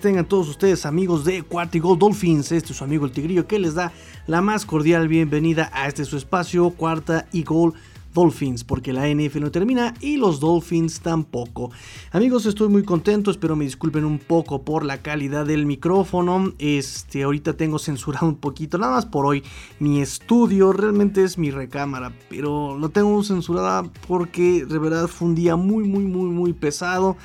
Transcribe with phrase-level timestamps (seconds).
[0.00, 2.52] tengan todos ustedes amigos de Cuarta Dolphins.
[2.52, 3.92] Este es su amigo el Tigrillo que les da
[4.26, 7.74] la más cordial bienvenida a este su espacio Cuarta y Gol
[8.14, 11.70] Dolphins, porque la NFL no termina y los Dolphins tampoco.
[12.10, 16.52] Amigos, estoy muy contento, espero me disculpen un poco por la calidad del micrófono.
[16.58, 19.42] Este, ahorita tengo censurado un poquito, nada más por hoy.
[19.78, 25.34] Mi estudio realmente es mi recámara, pero lo tengo censurada porque de verdad fue un
[25.34, 27.16] día muy, muy, muy, muy pesado.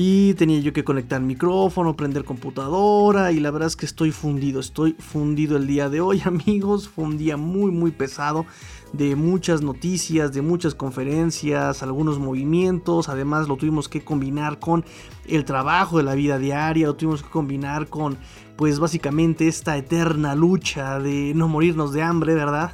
[0.00, 3.32] Y tenía yo que conectar micrófono, prender computadora.
[3.32, 4.60] Y la verdad es que estoy fundido.
[4.60, 6.88] Estoy fundido el día de hoy, amigos.
[6.88, 8.46] Fue un día muy, muy pesado.
[8.92, 13.08] De muchas noticias, de muchas conferencias, algunos movimientos.
[13.08, 14.84] Además, lo tuvimos que combinar con
[15.26, 16.86] el trabajo de la vida diaria.
[16.86, 18.18] Lo tuvimos que combinar con,
[18.54, 22.70] pues, básicamente esta eterna lucha de no morirnos de hambre, ¿verdad?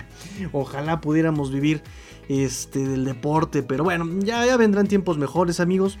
[0.52, 1.82] Ojalá pudiéramos vivir
[2.30, 3.62] este, del deporte.
[3.62, 5.98] Pero bueno, ya, ya vendrán tiempos mejores, amigos.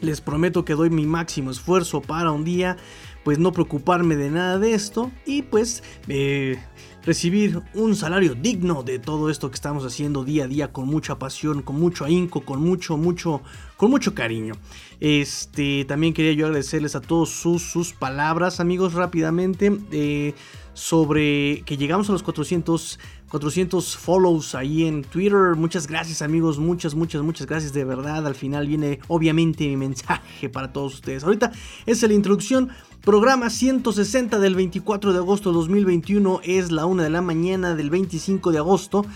[0.00, 2.76] Les prometo que doy mi máximo esfuerzo para un día,
[3.24, 6.58] pues no preocuparme de nada de esto y pues eh,
[7.04, 11.18] recibir un salario digno de todo esto que estamos haciendo día a día con mucha
[11.18, 13.42] pasión, con mucho ahínco, con mucho, mucho,
[13.76, 14.54] con mucho cariño.
[15.00, 19.76] Este, también quería yo agradecerles a todos sus, sus palabras, amigos, rápidamente.
[19.92, 20.34] Eh,
[20.72, 22.98] sobre que llegamos a los 400
[23.30, 25.54] 400 follows ahí en Twitter.
[25.56, 28.26] Muchas gracias amigos, muchas, muchas, muchas gracias de verdad.
[28.26, 31.22] Al final viene obviamente mi mensaje para todos ustedes.
[31.22, 31.52] Ahorita
[31.86, 32.70] es la introducción.
[33.02, 37.88] Programa 160 del 24 de agosto de 2021 es la 1 de la mañana del
[37.88, 39.06] 25 de agosto.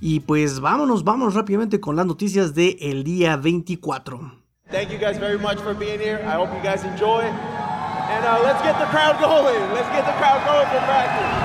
[0.00, 4.42] Y pues vámonos, vámonos rápidamente con las noticias del el día 24.
[4.70, 6.20] Thank you guys very much for being here.
[6.24, 7.22] I hope you guys enjoy.
[7.22, 9.60] And uh, let's get the crowd going.
[9.72, 11.41] Let's get the crowd going for practice.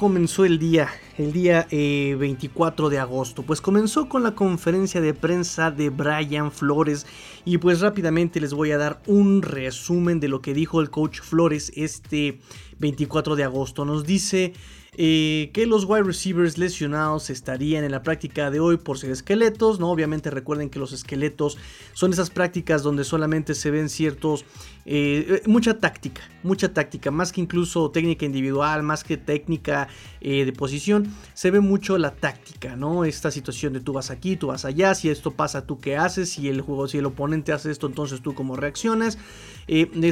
[0.00, 0.88] Comenzó el día?
[1.18, 3.42] El día 24 eh, de agosto.
[3.42, 7.06] Pues comenzó con la conferencia de prensa de Brian Flores
[7.44, 11.20] y pues rápidamente les voy a dar un resumen de lo que dijo el coach
[11.20, 12.40] Flores este
[12.78, 13.84] 24 de agosto.
[13.84, 14.54] Nos dice
[14.96, 19.78] eh, que los wide receivers lesionados estarían en la práctica de hoy por ser esqueletos,
[19.78, 19.90] ¿no?
[19.90, 21.58] Obviamente recuerden que los esqueletos
[21.92, 24.44] son esas prácticas donde solamente se ven ciertos,
[24.92, 29.86] eh, mucha táctica, mucha táctica, más que incluso técnica individual, más que técnica
[30.20, 33.04] eh, de posición, se ve mucho la táctica, ¿no?
[33.04, 36.30] Esta situación de tú vas aquí, tú vas allá, si esto pasa, tú qué haces,
[36.30, 39.16] si el juego, si el oponente hace esto, entonces tú cómo reaccionas.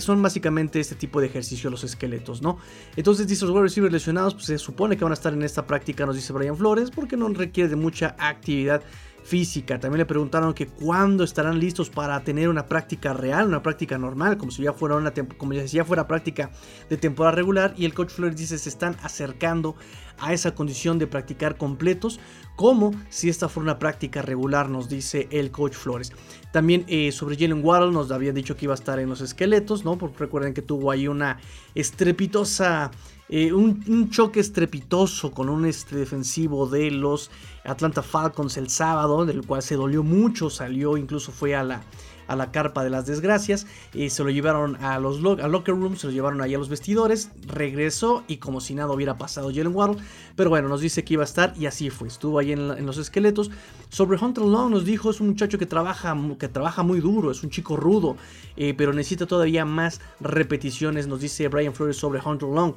[0.00, 2.58] son básicamente este tipo de ejercicio los esqueletos, ¿no?
[2.94, 5.66] Entonces, dice los wide receivers lesionados, pues es supone que van a estar en esta
[5.66, 8.82] práctica, nos dice Brian Flores, porque no requiere de mucha actividad
[9.28, 9.78] física.
[9.78, 14.38] También le preguntaron que cuándo estarán listos para tener una práctica real, una práctica normal,
[14.38, 16.50] como si ya fuera una como ya fuera práctica
[16.88, 17.74] de temporada regular.
[17.76, 19.76] Y el coach Flores dice se están acercando
[20.18, 22.18] a esa condición de practicar completos,
[22.56, 26.10] como si esta fuera una práctica regular, nos dice el coach Flores.
[26.50, 29.84] También eh, sobre Jalen Waddle nos había dicho que iba a estar en los esqueletos,
[29.84, 29.98] ¿no?
[29.98, 31.38] Porque recuerden que tuvo ahí una
[31.74, 32.90] estrepitosa
[33.30, 37.30] eh, un, choque estrepitoso con un este defensivo de los
[37.64, 41.82] Atlanta Falcons el sábado, del cual se dolió mucho, salió, incluso fue a la,
[42.26, 46.06] a la carpa de las desgracias, y se lo llevaron a los locker room, se
[46.06, 50.02] lo llevaron ahí a los vestidores, regresó y como si nada hubiera pasado Jalen Waddle,
[50.34, 52.96] pero bueno, nos dice que iba a estar y así fue, estuvo ahí en, los
[52.96, 53.50] esqueletos.
[53.90, 57.42] Sobre Hunter Long nos dijo, es un muchacho que trabaja, que trabaja muy duro, es
[57.42, 58.16] un chico rudo,
[58.56, 62.74] eh, pero necesita todavía más repeticiones, nos dice Brian Flores sobre Hunter Long.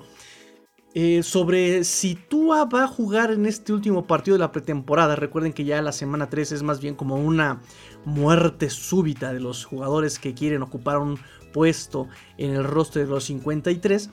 [0.93, 5.15] Eh, sobre si Tua va a jugar en este último partido de la pretemporada.
[5.15, 7.61] Recuerden que ya la semana 3 es más bien como una
[8.03, 11.17] muerte súbita de los jugadores que quieren ocupar un
[11.53, 12.07] puesto
[12.37, 14.09] en el roster de los 53.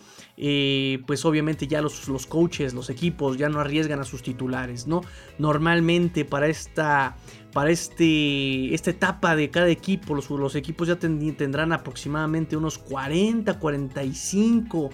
[1.07, 5.01] Pues obviamente ya los, los, coaches, los equipos ya no arriesgan a sus titulares, ¿no?
[5.39, 7.17] Normalmente para esta,
[7.53, 14.91] para este, esta etapa de cada equipo, los, equipos ya tendrán aproximadamente unos 40, 45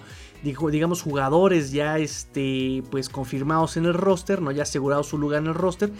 [0.71, 4.51] digamos, jugadores ya este, pues, confirmados en el roster, ¿no?
[4.51, 5.91] ya asegurado su lugar en el roster.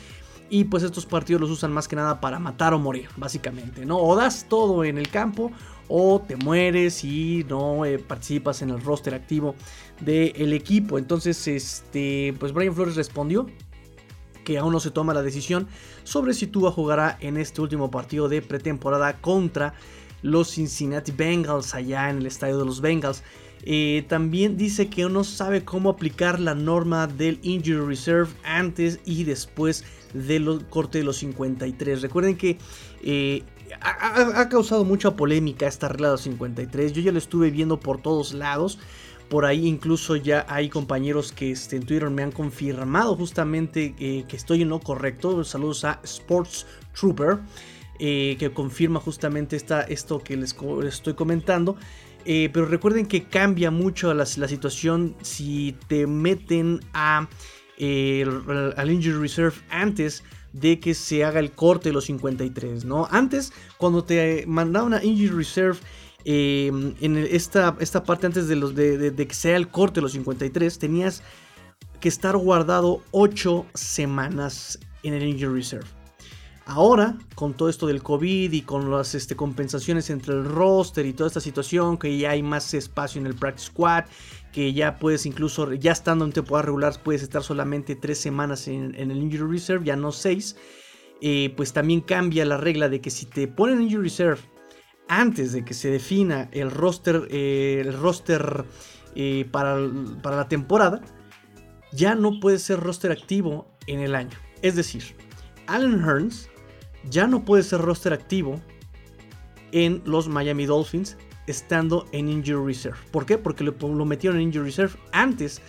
[0.47, 3.97] Y pues estos partidos los usan más que nada para matar o morir, básicamente, ¿no?
[3.97, 5.51] O das todo en el campo
[5.87, 9.55] o te mueres y no eh, participas en el roster activo
[10.01, 10.97] del equipo.
[10.97, 13.47] Entonces, este, pues Brian Flores respondió
[14.43, 15.67] que aún no se toma la decisión
[16.03, 19.73] sobre si Tua jugará en este último partido de pretemporada contra
[20.21, 23.23] los Cincinnati Bengals allá en el estadio de los Bengals.
[23.63, 29.23] Eh, también dice que no sabe cómo aplicar la norma del Injury Reserve antes y
[29.23, 29.83] después
[30.13, 32.01] del corte de los 53.
[32.01, 32.57] Recuerden que
[33.03, 33.43] eh,
[33.81, 36.93] ha, causado mucha polémica esta regla de los 53.
[36.93, 38.79] Yo ya lo estuve viendo por todos lados.
[39.29, 44.25] Por ahí incluso ya hay compañeros que este, en Twitter me han confirmado justamente eh,
[44.27, 45.43] que estoy en lo correcto.
[45.43, 47.39] Saludos a Sports Trooper.
[47.97, 50.55] que confirma justamente esta, esto que les
[50.87, 51.77] estoy comentando.
[52.25, 56.79] Eh, pero recuerden que cambia mucho la, situación si te meten
[57.77, 58.25] eh,
[58.75, 60.23] al Injury Reserve antes
[60.55, 63.07] de que se haga el corte de los 53, ¿no?
[63.11, 65.79] Antes, cuando te mandaban a Injury Reserve
[66.23, 70.03] em, en esta, esta parte antes de, los, de, de, que sea el corte de
[70.03, 71.23] los 53, tenías
[71.99, 75.94] que estar guardado 8 semanas en el Injury Reserve.
[76.67, 81.13] Ahora, con todo esto del COVID y con las este, compensaciones entre el roster y
[81.13, 84.05] toda esta situación, que ya hay más espacio en el practice squad,
[84.51, 88.95] que ya puedes incluso, ya estando en temporada regular, puedes estar solamente tres semanas en,
[88.95, 90.55] el injury reserve, ya no seis.
[91.21, 94.41] Eh, pues también cambia la regla de que si te ponen injury reserve
[95.07, 98.65] antes de que se defina el roster, eh, el roster
[99.15, 99.77] eh, para,
[100.23, 101.01] para la temporada,
[101.93, 104.37] ya no puede ser roster activo en el año.
[104.63, 105.15] Es decir,
[105.67, 106.49] Allen Hearns
[107.09, 108.61] ya no puede ser roster activo
[109.71, 111.17] en los Miami Dolphins
[111.47, 112.97] estando en Injury Reserve.
[113.11, 113.37] ¿Por qué?
[113.37, 115.61] Porque lo, metieron en Injury Reserve antes,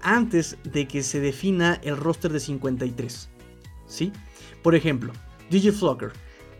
[0.00, 3.28] antes de que se defina el roster de 53.
[3.86, 4.12] ¿Sí?
[4.62, 5.12] Por ejemplo,
[5.50, 6.12] DJ Flocker.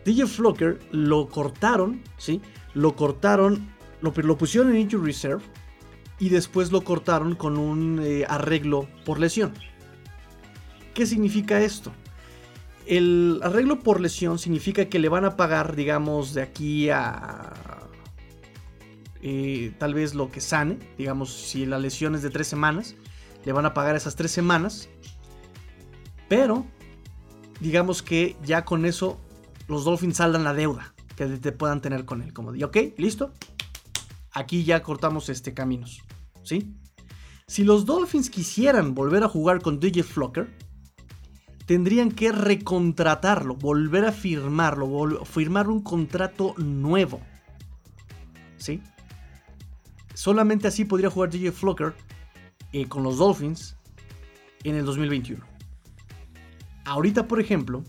[0.05, 2.41] DJ Flocker lo cortaron, ¿sí?
[2.73, 3.69] Lo cortaron,
[4.01, 5.43] lo, pusieron en Injury Reserve
[6.19, 9.53] y después lo cortaron con un eh, arreglo por lesión.
[10.93, 11.91] ¿Qué significa esto?
[12.89, 17.53] El arreglo por lesión significa que le van a pagar, digamos, de aquí a
[19.21, 22.95] eh, tal vez lo que sane, digamos, si la lesión es de tres semanas,
[23.45, 24.89] le van a pagar esas tres semanas,
[26.27, 26.65] pero
[27.59, 29.19] digamos que ya con eso
[29.67, 33.33] los Dolphins saldan la deuda que te puedan tener con él, como de, ok, listo,
[34.31, 36.01] aquí ya cortamos este caminos,
[36.41, 36.73] ¿sí?
[37.45, 40.57] Si los Dolphins quisieran volver a jugar con DJ Flocker,
[41.69, 47.21] tendrían que recontratarlo, volver a firmarlo, firmar un contrato nuevo.
[48.57, 48.81] ¿Sí?
[50.15, 51.93] Solamente así podría jugar DJ Flocker
[52.73, 53.75] eh, con los Dolphins
[54.63, 55.45] en el 2021.
[56.85, 57.83] Ahorita, por ejemplo,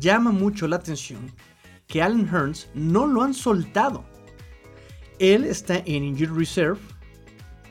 [0.00, 1.30] llama mucho la atención
[1.86, 4.04] que Allen Hearns no lo han soltado.
[5.20, 6.80] Él está en Injured Reserve,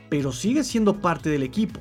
[0.08, 1.80] pero sigue siendo parte del equipo.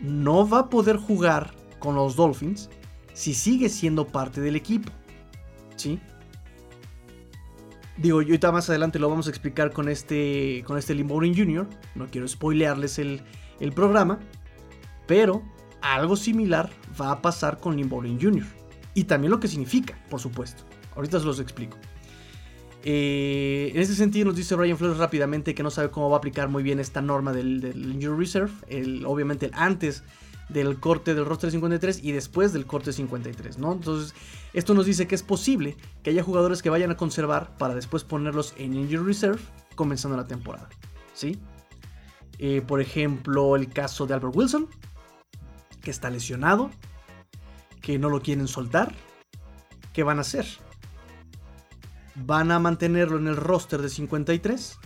[0.00, 2.70] No va a poder jugar con los Dolphins
[3.12, 4.90] si sigue siendo parte del equipo.
[5.76, 5.98] ¿Sí?
[7.96, 11.68] Digo, yo ahorita más adelante lo vamos a explicar con este, con este Jr.
[11.94, 13.20] No quiero spoilearles el,
[13.60, 14.20] el programa.
[15.06, 15.42] Pero
[15.82, 18.46] algo similar va a pasar con Limboring Jr.
[18.94, 20.62] Y también lo que significa, por supuesto.
[20.94, 21.76] Ahorita se los explico.
[22.84, 26.18] Eh, en ese sentido nos dice Brian Flores rápidamente que no sabe cómo va a
[26.18, 28.52] aplicar muy bien esta norma del, del Injury Reserve.
[28.68, 30.02] El, obviamente el antes
[30.52, 33.72] del corte del roster 53 y después del corte 53, ¿no?
[33.72, 34.14] Entonces,
[34.52, 38.04] esto nos dice que es posible que haya jugadores que vayan a conservar para después
[38.04, 39.40] ponerlos en Injury Reserve
[39.74, 40.68] comenzando la temporada,
[41.14, 41.40] ¿sí?
[42.38, 44.68] Eh, por ejemplo, el caso de Albert Wilson,
[45.80, 46.70] que está lesionado,
[47.80, 48.94] que no lo quieren soltar,
[49.92, 50.46] ¿qué van a hacer?
[52.14, 54.78] ¿Van a mantenerlo en el roster de 53?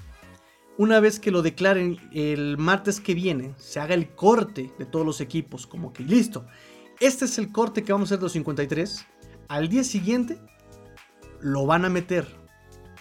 [0.78, 5.06] Una vez que lo declaren el martes que viene, se haga el corte de todos
[5.06, 6.46] los equipos, como que listo,
[7.00, 9.06] este es el corte que vamos a hacer de los 53,
[9.48, 10.38] al día siguiente
[11.40, 12.26] lo van a meter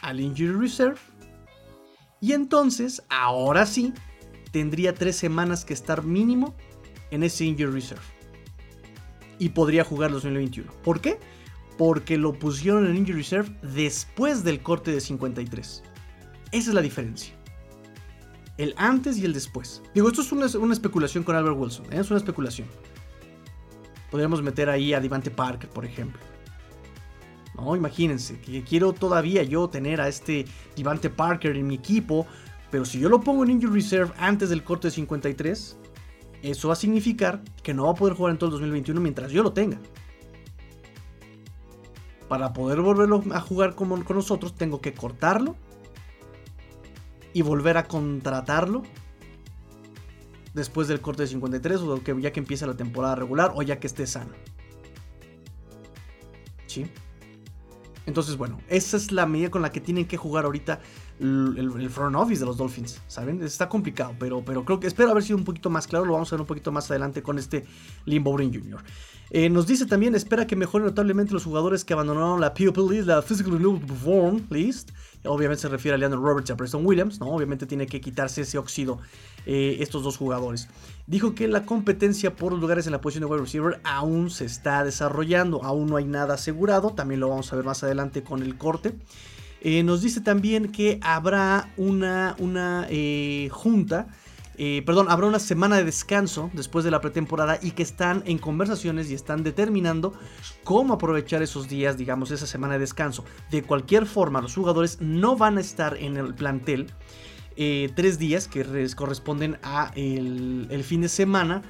[0.01, 0.99] al Injury Reserve
[2.21, 3.93] y entonces, ahora sí,
[4.51, 6.55] tendría tres semanas que estar mínimo
[7.11, 8.03] en ese Injury Reserve.
[9.37, 10.71] Y podría jugar 2021.
[10.83, 11.19] ¿Por qué?
[11.77, 15.83] Porque lo pusieron en Injury Reserve después del corte de 53.
[16.51, 17.34] Esa es la diferencia
[18.57, 19.81] el antes y el después.
[19.93, 21.99] Digo, esto es una, especulación con Albert Wilson, ¿eh?
[21.99, 22.67] es una especulación.
[24.11, 26.21] Podríamos meter ahí a Divante Parker, por ejemplo.
[27.55, 30.45] No, imagínense, que quiero todavía yo tener a este
[30.75, 32.27] Divante Parker en mi equipo,
[32.69, 35.77] pero si yo lo pongo en Injury Reserve antes del corte de 53,
[36.43, 39.31] eso va a significar que no va a poder jugar en todo el 2021 mientras
[39.31, 39.79] yo lo tenga.
[42.27, 45.55] Para poder volverlo a jugar con nosotros, tengo que cortarlo
[47.35, 48.83] y volver a contratarlo
[50.53, 53.77] después del corte de 53 o que ya que empieza la temporada regular o ya
[53.77, 54.31] que esté sano.
[56.65, 56.85] ¿Sí?
[58.05, 60.79] Entonces, bueno, esa es la medida con la que tienen que jugar ahorita
[61.19, 63.43] el, front office de los Dolphins, ¿saben?
[63.43, 66.31] Está complicado, pero, pero creo que espero haber sido un poquito más claro, lo vamos
[66.31, 67.65] a ver un poquito más adelante con este
[68.05, 68.81] Limbo Bowden Jr.
[69.51, 73.21] Nos dice también, espera que mejoren notablemente los jugadores que abandonaron la PUP List, la
[73.21, 74.91] Physical Perform List.
[75.27, 77.27] Obviamente se refiere a Leandro Roberts y a Preston Williams, ¿no?
[77.27, 78.99] Obviamente tiene que quitarse ese óxido
[79.45, 80.67] eh, estos dos jugadores.
[81.07, 84.45] Dijo que la competencia por los lugares en la posición de wide receiver aún se
[84.45, 88.41] está desarrollando, aún no hay nada asegurado, también lo vamos a ver más adelante con
[88.41, 88.95] el corte.
[89.61, 92.87] Eh, nos dice también que habrá una, una
[93.49, 94.07] junta
[94.57, 98.37] eh, perdón, habrá una semana de descanso después de la pretemporada y que están en
[98.37, 100.13] conversaciones y están determinando
[100.63, 103.25] cómo aprovechar esos días, digamos, esa semana de descanso.
[103.51, 106.87] De cualquier forma, los jugadores no van a estar en el plantel
[107.57, 111.61] eh, tres días que corresponden a el, fin de semana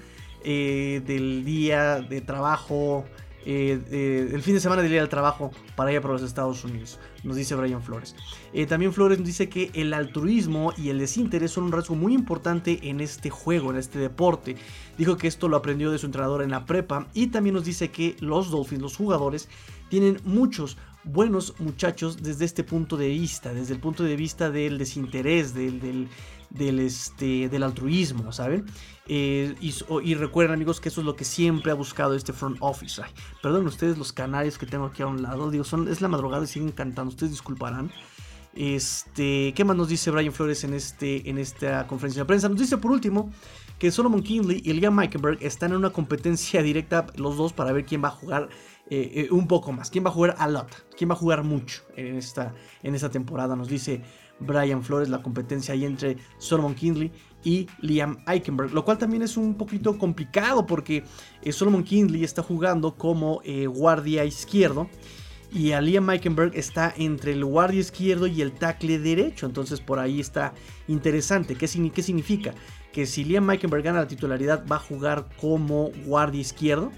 [0.44, 3.06] eh, del día de trabajo
[3.46, 6.64] eh, eh, el fin de semana del día del trabajo para ir para los Estados
[6.64, 8.16] Unidos, nos dice Brian Flores.
[8.54, 12.14] Eh, también Flores nos dice que el altruismo y el desinterés son un rasgo muy
[12.14, 14.56] importante en este juego, en este deporte.
[14.98, 17.92] Dijo que esto lo aprendió de su entrenador en la prepa y también nos dice
[17.92, 19.48] que los Dolphins, los jugadores,
[19.90, 24.78] tienen muchos buenos muchachos desde este punto de vista, desde el punto de vista del
[24.78, 26.10] desinterés, del,
[26.50, 28.66] del, este, del altruismo, ¿saben?
[29.08, 33.04] Eh, y, recuerden amigos que eso es lo que siempre ha buscado este front office.
[33.42, 36.48] perdón ustedes los canarios que tengo aquí a un lado, digo, es la madrugada y
[36.48, 37.92] siguen cantando, ustedes disculparán.
[38.56, 42.48] Este, ¿Qué más nos dice Brian Flores en, este, en esta conferencia de prensa?
[42.48, 43.30] Nos dice por último
[43.78, 47.86] que Solomon Kinley y Liam Meikenberg están en una competencia directa los dos para ver
[47.86, 48.50] quién va a jugar
[48.90, 51.44] eh, eh, un poco más, quién va a jugar a lot, quién va a jugar
[51.44, 53.58] mucho en esta, en esta temporada.
[53.58, 54.02] Nos dice
[54.40, 57.12] Brian Flores la competencia ahí entre Solomon Kinley
[57.46, 61.04] y Liam Eichenberg, lo cual también es un poquito complicado porque
[61.44, 64.90] eh, Solomon Kinley está jugando como eh, guardia izquierdo
[65.54, 70.00] y a Liam Eichenberg está entre el guardia izquierdo y el tackle derecho, entonces por
[70.00, 70.54] ahí está
[70.88, 71.56] interesante.
[71.56, 72.54] ¿Qué, significa?
[72.92, 76.92] Que si Liam Eichenberg gana la titularidad va a jugar como guardia izquierdo,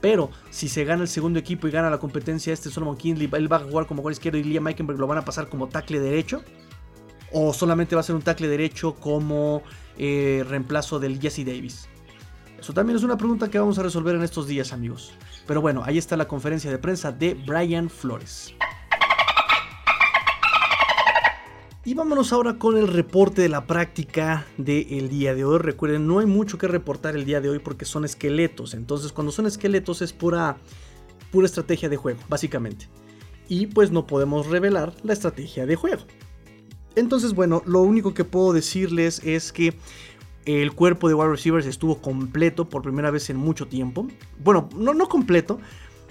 [0.00, 3.52] pero si se gana el segundo equipo y gana la competencia este Solomon Kinley, él
[3.52, 5.98] va a jugar como guardia izquierdo y Liam Eichenberg lo van a pasar como tackle
[5.98, 6.42] derecho.
[7.30, 9.62] O solamente va a ser un tackle derecho como
[9.98, 11.88] eh, reemplazo del Jesse Davis?
[12.58, 15.12] Eso también es una pregunta que vamos a resolver en estos días, amigos.
[15.46, 18.54] Pero bueno, ahí está la conferencia de prensa de Brian Flores.
[21.84, 25.58] Y vámonos ahora con el reporte de la práctica del día de hoy.
[25.58, 28.74] Recuerden, no hay mucho que reportar el día de hoy porque son esqueletos.
[28.74, 30.58] Entonces, cuando son esqueletos es pura,
[31.30, 32.88] pura estrategia de juego, básicamente.
[33.48, 36.02] Y pues no podemos revelar la estrategia de juego.
[36.98, 39.74] Entonces, bueno, lo único que puedo decirles es que
[40.44, 44.08] el cuerpo de wide receivers estuvo completo por primera vez en mucho tiempo.
[44.42, 45.60] Bueno, no, no completo,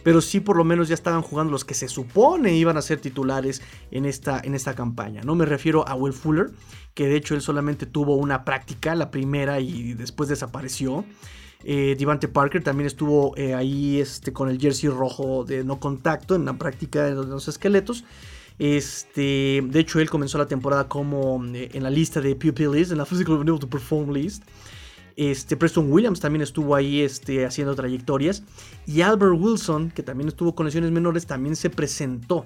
[0.04, 3.00] pero sí por lo menos ya estaban jugando los que se supone iban a ser
[3.00, 5.22] titulares en esta, en esta campaña.
[5.24, 6.52] No me refiero a Will Fuller,
[6.94, 11.04] que de hecho él solamente tuvo una práctica, la primera, y después desapareció.
[11.64, 16.36] Eh, Devante Parker también estuvo eh, ahí este, con el jersey rojo de no contacto
[16.36, 18.06] en la práctica de los esqueletos.
[18.60, 22.92] Este, de hecho, él comenzó la temporada como eh, en la lista de PUP List,
[22.92, 24.44] en la Physical Able to Perform List.
[25.16, 28.44] Este, Preston Williams también estuvo ahí este, haciendo trayectorias.
[28.86, 32.46] Y Albert Wilson, que también estuvo con lesiones menores, también se presentó.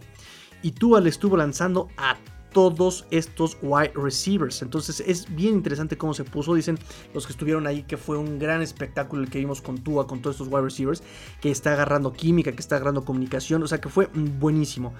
[0.63, 2.17] Y Tua le estuvo lanzando a
[2.51, 4.61] todos estos wide receivers.
[4.61, 6.53] Entonces es bien interesante cómo se puso.
[6.53, 6.77] Dicen
[7.13, 10.21] los que estuvieron ahí que fue un gran espectáculo el que vimos con Tua, con
[10.21, 11.03] todos estos wide receivers,
[11.41, 13.63] que está agarrando química, que está agarrando comunicación.
[13.63, 14.93] O sea que fue buenísimo.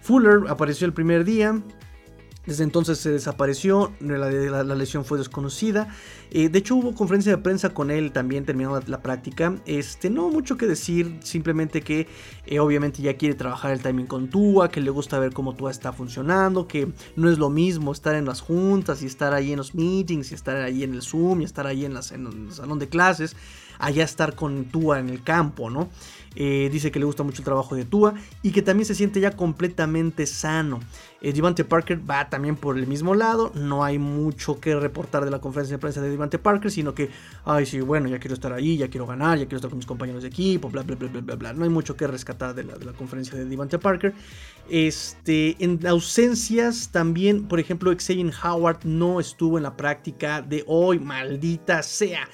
[0.00, 1.60] Fuller apareció el primer día.
[2.46, 5.88] Desde entonces se desapareció, la, lesión fue desconocida.
[6.30, 9.56] Eh, de hecho hubo conferencia de prensa con él también terminando la, práctica.
[9.66, 12.06] Este, no mucho que decir, simplemente que
[12.46, 15.72] eh, obviamente ya quiere trabajar el timing con Tua, que le gusta ver cómo Tua
[15.72, 19.58] está funcionando, que no es lo mismo estar en las juntas y estar ahí en
[19.58, 22.52] los meetings y estar ahí en el Zoom y estar ahí en, las, en el
[22.52, 23.34] salón de clases,
[23.80, 25.88] allá estar con Tua en el campo, ¿no?
[26.38, 29.20] Eh, dice que le gusta mucho el trabajo de Tua y que también se siente
[29.20, 30.80] ya completamente sano.
[31.22, 33.52] Eh, Devante Parker va también por el mismo lado.
[33.54, 37.08] No hay mucho que reportar de la conferencia de prensa de Devante Parker, sino que,
[37.46, 39.86] ay, sí, bueno, ya quiero estar ahí, ya quiero ganar, ya quiero estar con mis
[39.86, 41.52] compañeros de equipo, bla, bla, bla, bla, bla, bla.
[41.54, 44.14] No hay mucho que rescatar de la, conferencia de Devante Parker.
[44.68, 50.98] Este, en ausencias también, por ejemplo, Xavier Howard no estuvo en la práctica de hoy,
[50.98, 52.28] maldita sea.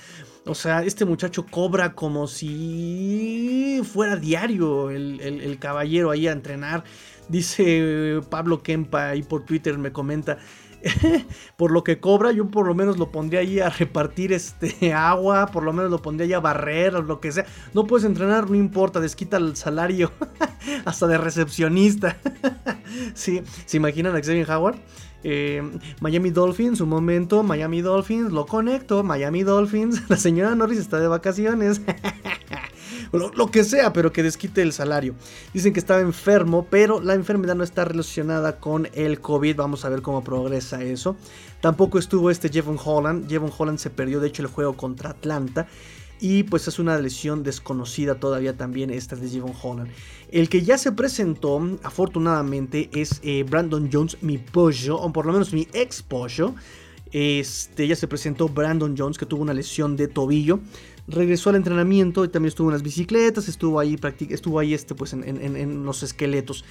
[0.45, 6.83] O sea, este muchacho cobra como si fuera diario el, caballero ahí a entrenar.
[7.29, 10.39] Dice Pablo Kempa ahí por Twitter, me comenta.
[11.57, 15.47] por lo que cobra, yo por lo menos lo pondría ahí a repartir este agua,
[15.47, 17.47] por lo menos lo pondría ahí a barrer o lo que sea.
[17.73, 20.11] No puedes entrenar, no importa, desquita el salario
[20.85, 22.17] hasta de recepcionista.
[23.15, 24.79] sí, ¿se imaginan a Xavier Howard?
[25.25, 25.62] Eh,
[26.00, 31.09] Miami Dolphins, un momento, Miami Dolphins, lo conecto, Miami Dolphins, la señora Norris está de
[31.09, 31.81] vacaciones.
[33.12, 35.14] lo, que sea, pero que desquite el salario.
[35.52, 39.57] Dicen que estaba enfermo, pero la enfermedad no está relacionada con el COVID.
[39.57, 41.17] Vamos a ver cómo progresa eso.
[41.61, 43.29] Tampoco estuvo este Jevon Holland.
[43.29, 45.69] Jevon Holland se perdió, de hecho, el juego contra Atlanta.
[46.25, 49.91] Y pues es una lesión desconocida todavía también esta de Jevon Holland.
[50.31, 55.33] El que ya se presentó, afortunadamente, es eh, Brandon Jones, mi pollo, o por lo
[55.33, 56.55] menos mi ex pollo.
[57.11, 60.61] Este, ya se presentó Brandon Jones, que tuvo una lesión de tobillo
[61.09, 63.99] regresó al entrenamiento y también estuvo en las bicicletas, estuvo ahí,
[64.31, 66.64] estuvo ahí este, pues, en, los esqueletos.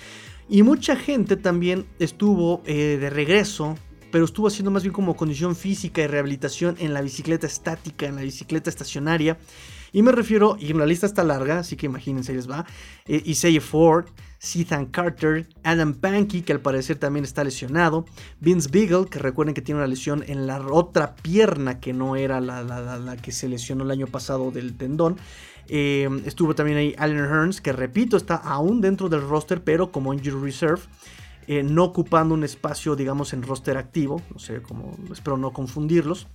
[0.50, 3.78] Y mucha gente también estuvo eh, de regreso,
[4.12, 8.16] pero estuvo haciendo más bien como condición física y rehabilitación en la bicicleta estática, en
[8.16, 9.38] la bicicleta estacionaria.
[9.94, 12.66] Y me refiero, y la lista está larga, así que imagínense, les va.
[13.06, 14.06] Eh, Isaiah Ford,
[14.56, 18.06] Ethan Carter, Adam Pankey, que al parecer también está lesionado,
[18.40, 22.40] Vince Beagle, que recuerden que tiene una lesión en la otra pierna que no era
[22.40, 25.18] la, que se lesionó el año pasado del tendón.
[25.68, 30.14] Eh, estuvo también ahí Allen Hearns, que repito, está aún dentro del roster, pero como
[30.14, 30.82] injury reserve.
[31.48, 34.22] Eh, no ocupando un espacio, digamos, en roster activo.
[34.32, 36.28] No sé cómo, espero no confundirlos.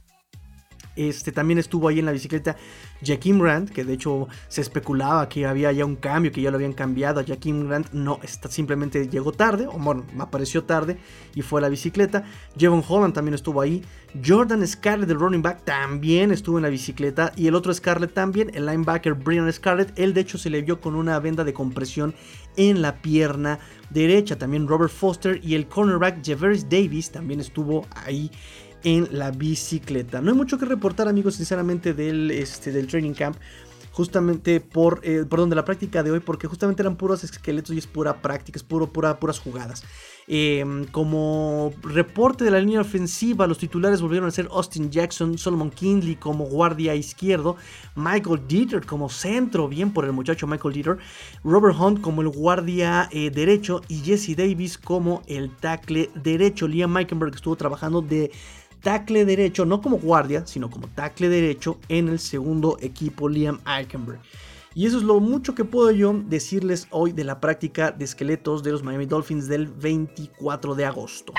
[0.97, 2.57] Este, también estuvo ahí en la bicicleta
[3.05, 6.57] Jaquim Grant, que de hecho se especulaba que había ya un cambio, que ya lo
[6.57, 7.93] habían cambiado a Jaquim Grant.
[7.93, 10.99] No, está, simplemente llegó tarde, o bueno, apareció tarde
[11.35, 12.25] y fue a la bicicleta.
[12.57, 13.83] Jevon Holland también estuvo ahí.
[14.25, 17.33] Jordan Scarlett, el running back, también estuvo en la bicicleta.
[17.37, 19.93] Y el otro Scarlett también, el linebacker Brian Scarlett.
[19.99, 22.15] Él de hecho se le vio con una venda de compresión
[22.57, 23.59] en la pierna
[23.91, 24.37] derecha.
[24.39, 28.31] También Robert Foster y el cornerback Javers Davis también estuvo ahí
[28.87, 30.21] en la bicicleta.
[30.21, 33.37] No hay mucho que reportar, amigos, sinceramente, del, este, del training camp.
[33.91, 37.79] Justamente por, eh, perdón, de la práctica de hoy, porque justamente eran puros esqueletos y
[37.79, 39.83] es pura práctica, es puro, pura, puras jugadas.
[40.29, 45.71] Em, como reporte de la línea ofensiva, los titulares volvieron a ser Austin Jackson, Solomon
[45.71, 47.57] Kindley como guardia izquierdo,
[47.95, 50.99] Michael Dieter como centro, bien por el muchacho Michael Dieter,
[51.43, 56.69] Robert Hunt como el guardia eh, derecho y Jesse Davis como el tackle derecho.
[56.69, 58.31] Liam Meikenberg estuvo trabajando de
[58.87, 64.21] tackle derecho, no como guardia, sino como tackle derecho en el segundo equipo Liam Eikenberg.
[64.77, 68.63] Y eso es lo mucho que puedo yo decirles hoy de la práctica de esqueletos
[68.63, 71.33] de los Miami Dolphins del 24 de agosto.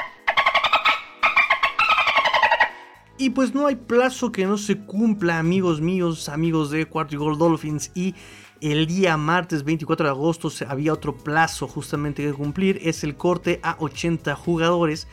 [3.18, 7.40] Y pues no hay plazo que no se cumpla, amigos míos, amigos de Cuarto Gold
[7.40, 7.92] Dolphins.
[7.96, 8.14] Y
[8.60, 12.82] el día martes 24 de agosto había otro plazo justamente que cumplir.
[12.84, 15.08] Es el corte a 80 jugadores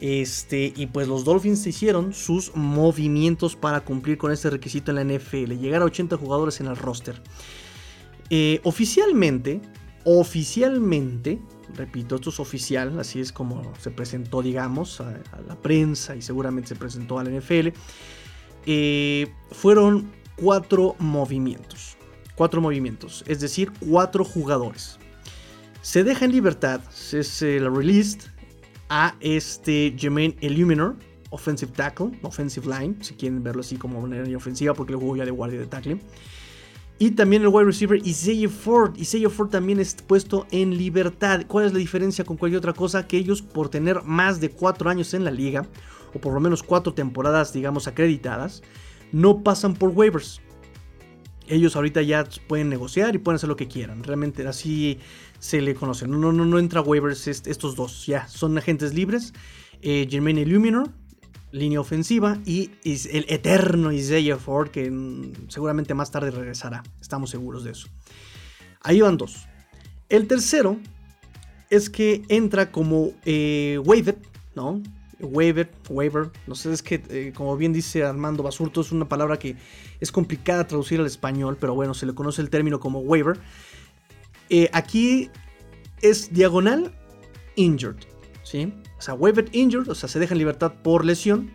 [0.00, 5.04] este, y pues los Dolphins hicieron sus movimientos para cumplir con este requisito en la
[5.04, 7.20] NFL, llegar a 80 jugadores en el roster.
[8.30, 9.60] Eh, oficialmente,
[10.04, 11.40] oficialmente,
[11.74, 16.68] repito, esto es oficial, así es como se presentó, digamos, a, la prensa y seguramente
[16.68, 17.68] se presentó a la NFL,
[18.66, 21.96] eh, fueron cuatro movimientos.
[22.36, 24.98] Cuatro movimientos, es decir, cuatro jugadores.
[25.82, 26.80] Se deja en libertad,
[27.12, 28.20] es el released,
[28.88, 30.96] a este Jermaine Illuminor,
[31.30, 35.24] offensive tackle, offensive line, si quieren verlo así como manera ofensiva, porque lo jugó ya
[35.24, 35.98] de guardia de tackle.
[37.00, 38.96] Y también el wide receiver Isaiah Ford.
[38.98, 41.42] Isaiah Ford también es puesto en libertad.
[41.46, 43.06] ¿Cuál es la diferencia con cualquier otra cosa?
[43.06, 45.64] Que ellos, por tener más de 4 años en la liga,
[46.12, 48.62] o por lo menos 4 temporadas, digamos, acreditadas,
[49.12, 50.40] no pasan por waivers.
[51.48, 54.04] Ellos ahorita ya pueden negociar y pueden hacer lo que quieran.
[54.04, 54.98] Realmente así
[55.38, 56.06] se le conoce.
[56.06, 58.06] No, no, no entra waivers estos dos.
[58.06, 59.32] Ya, son agentes libres.
[59.80, 60.90] Eh, Jermaine Illuminor,
[61.50, 62.38] línea ofensiva.
[62.44, 64.92] Y el eterno Isaiah Ford, que
[65.48, 66.82] seguramente más tarde regresará.
[67.00, 67.88] Estamos seguros de eso.
[68.82, 69.46] Ahí van dos.
[70.08, 70.78] El tercero
[71.70, 74.18] es que entra como eh, waiver,
[74.54, 74.82] ¿no?
[75.20, 79.38] Waiver, waiver, no sé, es que eh, como bien dice Armando Basurto, es una palabra
[79.38, 79.56] que
[79.98, 83.40] es complicada traducir al español, pero bueno, se le conoce el término como waiver.
[84.48, 85.28] Eh, aquí
[86.02, 86.94] es diagonal
[87.56, 87.96] injured,
[88.44, 88.72] ¿sí?
[88.98, 91.50] O sea, waived injured, o sea, se deja en libertad por lesión.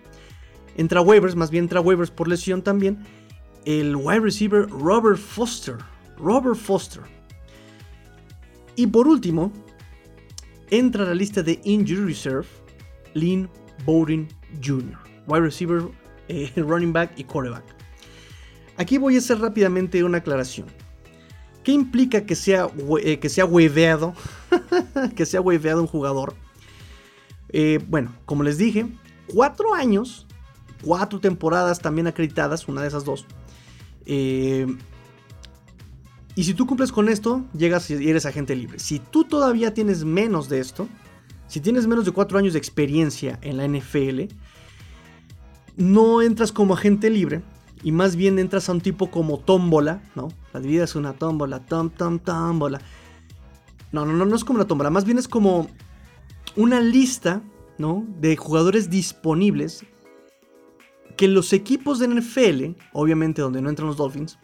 [0.76, 3.06] Entra waivers, más bien entra waivers por lesión también.
[3.66, 5.78] El wide receiver Robert Foster.
[6.18, 7.04] Robert Foster.
[8.76, 9.52] Y por último,
[10.70, 12.48] entra a la lista de injury reserve
[13.14, 13.50] Lynn
[13.86, 14.28] Bowden
[14.64, 14.98] Jr.,
[15.28, 15.90] wide receiver,
[16.28, 17.64] eh, running back y quarterback.
[18.78, 20.68] Aquí voy a hacer rápidamente una aclaración.
[21.64, 22.68] ¿Qué implica que sea,
[23.02, 24.14] eh, que sea waveado?
[25.16, 26.34] que sea waveado un jugador.
[27.50, 28.88] Eh, bueno, como les dije,
[29.28, 30.28] cuatro años,
[30.82, 33.26] cuatro temporadas también acreditadas, una de esas dos.
[36.36, 38.80] Y si tú cumples con esto, llegas y eres agente libre.
[38.80, 40.88] Si tú todavía tienes menos de esto,
[41.54, 44.22] si tienes menos de cuatro años de experiencia en la NFL,
[45.78, 47.44] no entras como agente libre
[47.84, 50.30] y más bien entras a un tipo como tómbola, ¿no?
[50.52, 52.82] La vida es una tómbola, tom, tom, tómbola.
[53.92, 55.70] No, no, no, no es como una tómbola, más bien es como
[56.56, 57.44] una lista,
[57.78, 58.04] ¿no?
[58.20, 59.86] De jugadores disponibles
[61.18, 64.40] que los equipos de NFL, obviamente donde no entran los Dolphins,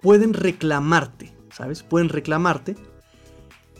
[0.00, 1.82] pueden reclamarte, ¿sabes?
[1.82, 2.76] Pueden reclamarte.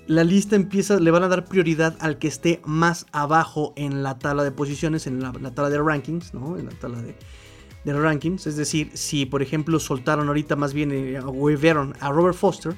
[0.07, 4.19] La lista empieza, le van a dar prioridad al que esté más abajo en la
[4.19, 6.59] tabla de posiciones, en la, tabla de rankings, ¿no?
[6.59, 8.47] En la tabla de, rankings.
[8.47, 12.75] Es decir, si por ejemplo soltaron ahorita más bien, eh, a Robert Foster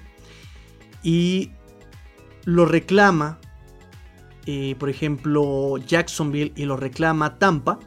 [1.02, 1.50] y
[2.44, 3.38] lo reclama,
[4.46, 7.80] eh, por ejemplo, Jacksonville y lo reclama Tampa,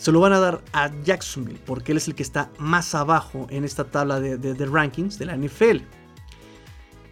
[0.00, 3.46] se lo van a dar a Jacksonville porque él es el que está más abajo
[3.50, 5.82] en esta tabla de, rankings de la NFL.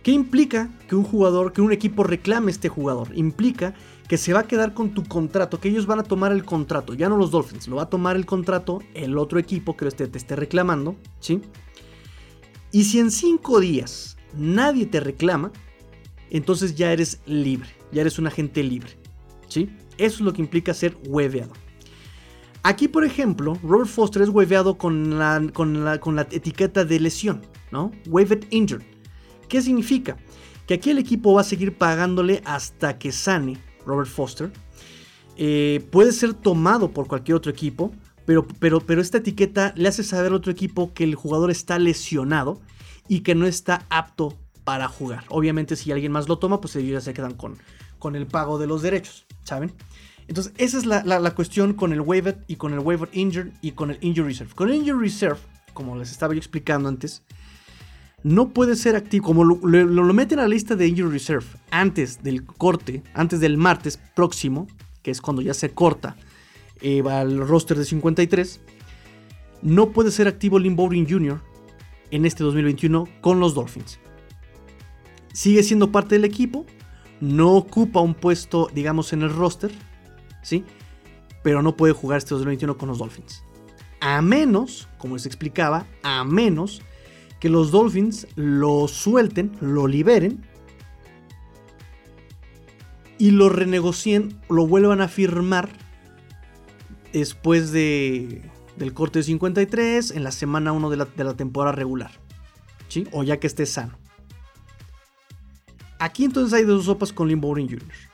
[0.09, 3.11] ¿Qué implica que un jugador, que un equipo reclame este jugador?
[3.15, 3.75] Implica
[4.09, 6.95] que se va a quedar con tu contrato, que ellos van a tomar el contrato,
[6.95, 10.09] ya no los Dolphins, lo va a tomar el contrato el otro equipo que te,
[10.09, 11.43] te esté reclamando, ¿sí?
[12.73, 15.53] Y si en cinco días nadie te reclama,
[16.31, 18.93] entonces ya eres libre, ya eres un agente libre,
[19.47, 19.69] ¿sí?
[19.99, 21.53] Eso es lo que implica ser hueveado.
[22.63, 26.99] Aquí, por ejemplo, Robert Foster es waveado con la, con la, con la etiqueta de
[26.99, 27.93] lesión, ¿no?
[28.07, 28.98] Waived injured.
[29.49, 30.17] ¿Qué significa?
[30.67, 34.51] Que aquí el equipo va a seguir pagándole hasta que sane Robert Foster.
[35.37, 37.93] Eh, puede ser tomado por cualquier otro equipo,
[38.27, 41.79] pero, pero, pero esta etiqueta le hace saber al otro equipo que el jugador está
[41.79, 42.61] lesionado
[43.09, 45.25] y que no está apto para jugar.
[45.29, 47.57] Obviamente si alguien más lo toma, pues ellos ya se quedan con,
[47.99, 49.73] con el pago de los derechos, ¿saben?
[50.29, 53.91] Entonces, esa es la, cuestión con el waived y con el waiver injured y con
[53.91, 54.53] el injury reserve.
[54.55, 55.39] Con el injury reserve,
[55.73, 57.23] como les estaba yo explicando antes,
[58.23, 59.27] no puede ser activo.
[59.27, 63.99] Como lo, meten a la lista de injury reserve antes del corte, antes del martes
[64.15, 64.67] próximo,
[65.03, 66.17] que es cuando ya se corta
[66.81, 68.61] eh, va al roster de 53,
[69.63, 71.41] no puede ser activo Lynn Bowden Jr.
[72.11, 73.99] en este 2021 con los Dolphins.
[75.33, 76.67] Sigue siendo parte del equipo,
[77.21, 79.73] no ocupa un puesto, digamos, en el roster
[80.43, 80.65] ¿sí?
[81.43, 83.45] Pero no puede jugar este 2021 con los Dolphins.
[84.01, 86.83] A menos, como les explicaba, a menos
[87.41, 90.45] que los Dolphins lo suelten, lo liberen
[93.19, 95.69] y lo renegocien, lo vuelvan a firmar
[97.13, 98.43] después de,
[98.77, 102.11] del corte de 53 en la semana 1 de la, temporada regular.
[103.13, 103.99] O ya que esté sano.
[105.99, 108.09] Aquí entonces hay dos sopas con Lynn Bowden Jr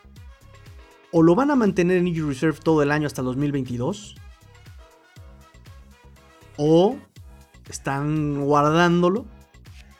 [1.16, 4.16] o lo van a mantener en Injury Reserve todo el año hasta 2022,
[6.56, 6.96] o
[7.68, 9.26] están guardándolo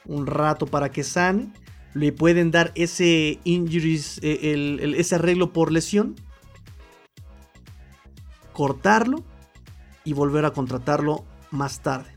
[0.05, 1.51] un rato para que sane,
[1.93, 6.15] le pueden dar ese injuries, eh, ese arreglo por lesión,
[8.53, 9.23] cortarlo
[10.03, 12.13] y volver a contratarlo más tarde.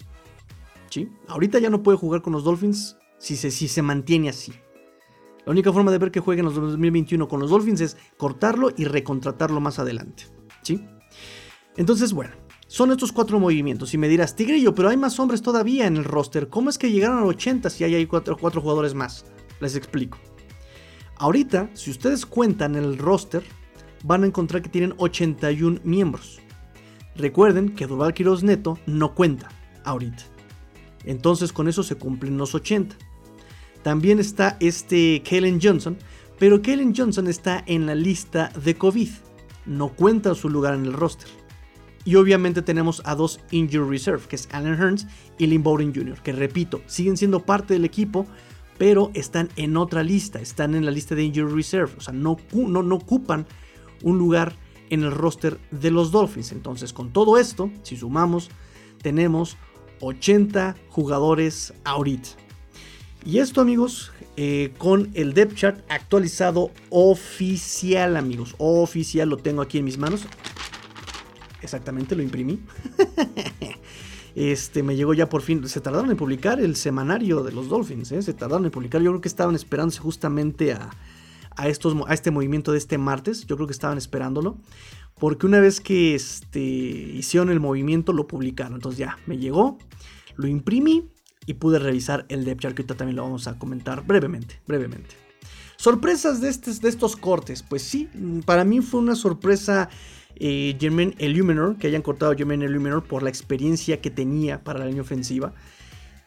[0.90, 1.10] ¿Sí?
[1.28, 4.52] Ahorita ya no puede jugar con los Dolphins si se, si se mantiene así.
[5.44, 8.84] La única forma de ver que jueguen los 2021 con los Dolphins es cortarlo y
[8.84, 10.24] recontratarlo más adelante.
[10.62, 10.86] ¿Sí?
[11.76, 12.34] Entonces, bueno,
[12.68, 13.92] son estos cuatro movimientos.
[13.94, 16.48] Y me dirás, Tigrillo, pero hay más hombres todavía en el roster.
[16.48, 19.24] ¿Cómo es que llegaron a 80 si hay ahí cuatro, cuatro jugadores más?
[19.58, 20.18] Les explico.
[21.16, 23.42] Ahorita, si ustedes cuentan el roster,
[24.04, 26.40] van a encontrar que tienen 81 miembros.
[27.16, 29.48] Recuerden que Duval Quiroz Neto no cuenta
[29.84, 30.22] ahorita.
[31.04, 32.94] Entonces con eso se cumplen los 80.
[33.82, 35.96] También está este Kellen Johnson,
[36.38, 39.08] pero Kellen Johnson está en la lista de COVID.
[39.66, 41.28] No cuenta su lugar en el roster.
[42.08, 46.18] Y obviamente tenemos a dos Injury Reserve, que es Allen Hearns y Lynn Bowden Jr.,
[46.22, 48.24] que repito, siguen siendo parte del equipo,
[48.78, 52.38] pero están en otra lista, están en la lista de Injury Reserve, o sea, no,
[52.54, 53.46] no, no ocupan
[54.02, 54.56] un lugar
[54.88, 56.52] en el roster de los Dolphins.
[56.52, 58.48] Entonces, con todo esto, si sumamos,
[59.02, 59.58] tenemos
[60.00, 62.30] 80 jugadores ahorita.
[63.26, 68.54] Y esto, amigos, eh, con el depth chart actualizado oficial, amigos.
[68.56, 70.24] Oficial, lo tengo aquí en mis manos.
[71.62, 72.60] Exactamente, lo imprimí.
[74.34, 75.66] este, me llegó ya por fin.
[75.68, 78.22] Se tardaron en publicar el semanario de los Dolphins, ¿eh?
[78.22, 79.02] Se tardaron en publicar.
[79.02, 80.90] Yo creo que estaban esperándose justamente a,
[81.56, 83.46] a, estos, a este movimiento de este martes.
[83.46, 84.58] Yo creo que estaban esperándolo.
[85.18, 88.74] Porque una vez que este, hicieron el movimiento, lo publicaron.
[88.74, 89.78] Entonces ya, me llegó.
[90.36, 91.10] Lo imprimí
[91.48, 95.16] y pude revisar el depth chart que ahorita también lo vamos a comentar brevemente, brevemente.
[95.76, 98.08] Sorpresas de, de estos cortes, pues sí,
[98.44, 99.88] para mí fue una sorpresa
[100.38, 101.14] eh, Jermaine
[101.78, 105.52] que hayan cortado a Jermaine Illuminor por la experiencia que tenía para la línea ofensiva.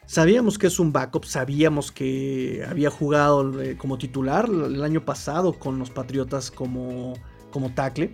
[0.05, 5.53] Sabíamos que es un backup, sabíamos que había jugado eh, como titular el año pasado
[5.57, 7.13] con los Patriotas como,
[7.49, 8.11] como tackle.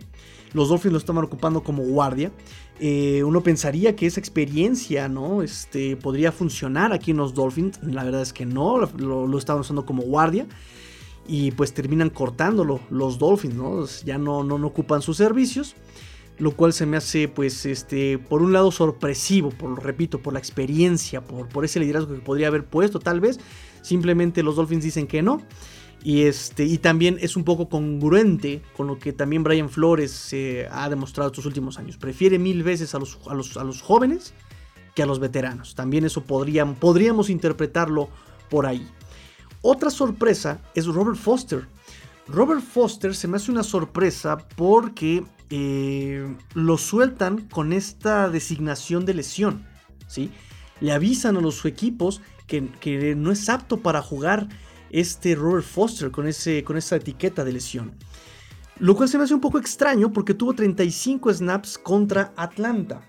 [0.54, 2.32] Los Dolphins lo estaban ocupando como guardia.
[2.80, 5.42] Eh, uno pensaría que esa experiencia ¿no?
[5.42, 7.80] este, podría funcionar aquí en los Dolphins.
[7.84, 10.46] La verdad es que no, lo, estaban usando como guardia.
[11.28, 13.86] Y pues terminan cortándolo los Dolphins, ¿no?
[14.06, 15.76] Ya no, no, ocupan sus servicios
[16.40, 20.40] lo cual se me hace pues este por un lado sorpresivo, por repito, por la
[20.40, 23.40] experiencia, por, por ese liderazgo que podría haber puesto tal vez,
[23.82, 25.42] simplemente los Dolphins dicen que no.
[26.04, 30.34] Y, este, y también es un poco congruente con lo que también Brian Flores
[30.72, 31.98] ha demostrado estos últimos años.
[31.98, 34.34] Prefiere mil veces a los, a los, a los jóvenes
[34.96, 35.76] que a los veteranos.
[35.76, 38.10] También eso podríamos interpretarlo
[38.50, 38.88] por ahí.
[39.70, 41.68] Otra sorpresa es Robert Foster.
[42.30, 49.16] Robert Foster se me hace una sorpresa porque eh, lo sueltan con esta designación de
[49.16, 49.66] lesión.
[50.08, 50.32] ¿sí?
[50.80, 54.48] Le avisan a los equipos que, que, no es apto para jugar
[54.90, 57.92] este Robert Foster con, ese, con esa etiqueta de lesión.
[58.80, 63.02] Lo cual se me hace un poco extraño porque tuvo 35 snaps contra Atlanta.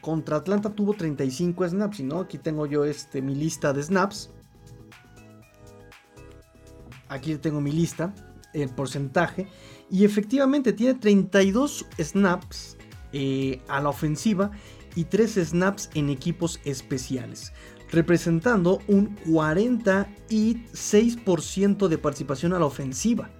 [0.00, 2.00] Contra Atlanta tuvo 35 snaps.
[2.00, 4.30] Y no, aquí tengo yo este, mi lista de snaps.
[7.08, 8.14] Aquí tengo mi lista,
[8.52, 9.48] el porcentaje.
[9.90, 12.76] Y efectivamente tiene 32 snaps
[13.12, 14.52] eh, a la ofensiva
[14.94, 17.52] y 3 snaps en equipos especiales,
[17.90, 23.30] representando un 46% de participación a la ofensiva.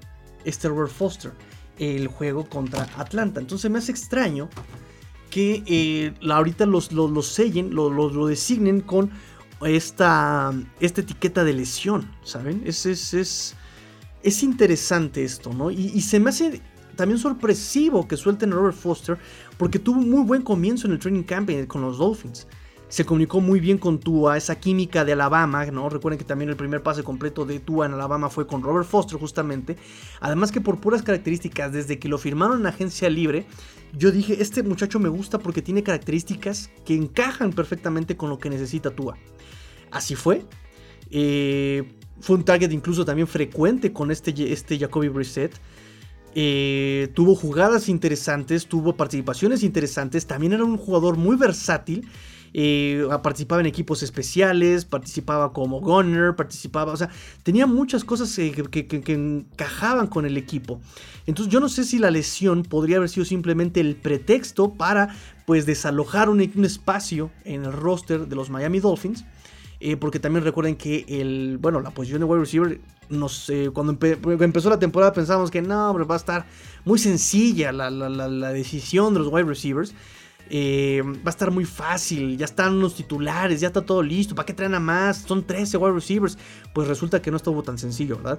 [0.45, 1.33] Este Robert Foster,
[1.79, 3.41] el juego contra Atlanta.
[3.41, 4.49] Entonces me hace extraño
[5.31, 9.11] que eh, ahorita los, los, sellen, lo, designen con
[9.63, 12.63] esta, esta etiqueta de lesión, ¿saben?
[12.65, 13.55] Es, es,
[14.29, 15.71] es interesante esto, ¿no?
[15.71, 16.61] Y, se me hace
[16.97, 19.19] también sorpresivo que suelten a Robert Foster
[19.57, 22.47] porque tuvo un muy buen comienzo en el training camp con los Dolphins.
[22.89, 25.91] Se comunicó muy bien con Tua, esa química de Alabama, ¿no?
[25.91, 29.19] Recuerden que también el primer pase completo de Tua en Alabama fue con Robert Foster
[29.19, 29.77] justamente.
[30.21, 33.47] Además que por puras características, desde que lo firmaron en agencia libre,
[33.93, 38.49] yo dije, este muchacho me gusta porque tiene características que encajan perfectamente con lo que
[38.49, 39.19] necesita Tua.
[39.91, 40.47] Así fue.
[41.11, 45.55] Eh, fue un target incluso también frecuente con este, este Jacoby Brissett.
[46.35, 50.27] Eh, tuvo jugadas interesantes, tuvo participaciones interesantes.
[50.27, 52.09] También era un jugador muy versátil.
[52.55, 57.11] Eh, participaba en equipos especiales, participaba como gunner, participaba, o sea,
[57.43, 60.81] tenía muchas cosas que, encajaban con el equipo.
[61.27, 65.67] Entonces yo no sé si la lesión podría haber sido simplemente el pretexto para pues
[65.67, 69.25] desalojar un espacio en el roster de los Miami Dolphins
[69.81, 72.81] eh, porque también recuerden que el, bueno, la posición de wide receiver,
[73.73, 73.97] cuando
[74.45, 76.47] empezó la temporada pensábamos que no, va a estar
[76.85, 79.95] muy sencilla la, decisión de los wide receivers.
[80.51, 84.47] Eh, va a estar muy fácil, ya están los titulares, ya está todo listo, ¿para
[84.47, 85.19] qué traen a más?
[85.19, 86.39] Son 13 wide receivers.
[86.73, 88.39] Pues resulta que no estuvo tan sencillo, ¿verdad?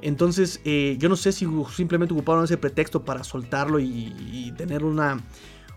[0.00, 5.20] Entonces, eh, yo no sé si simplemente ocuparon ese pretexto para soltarlo y, tener una,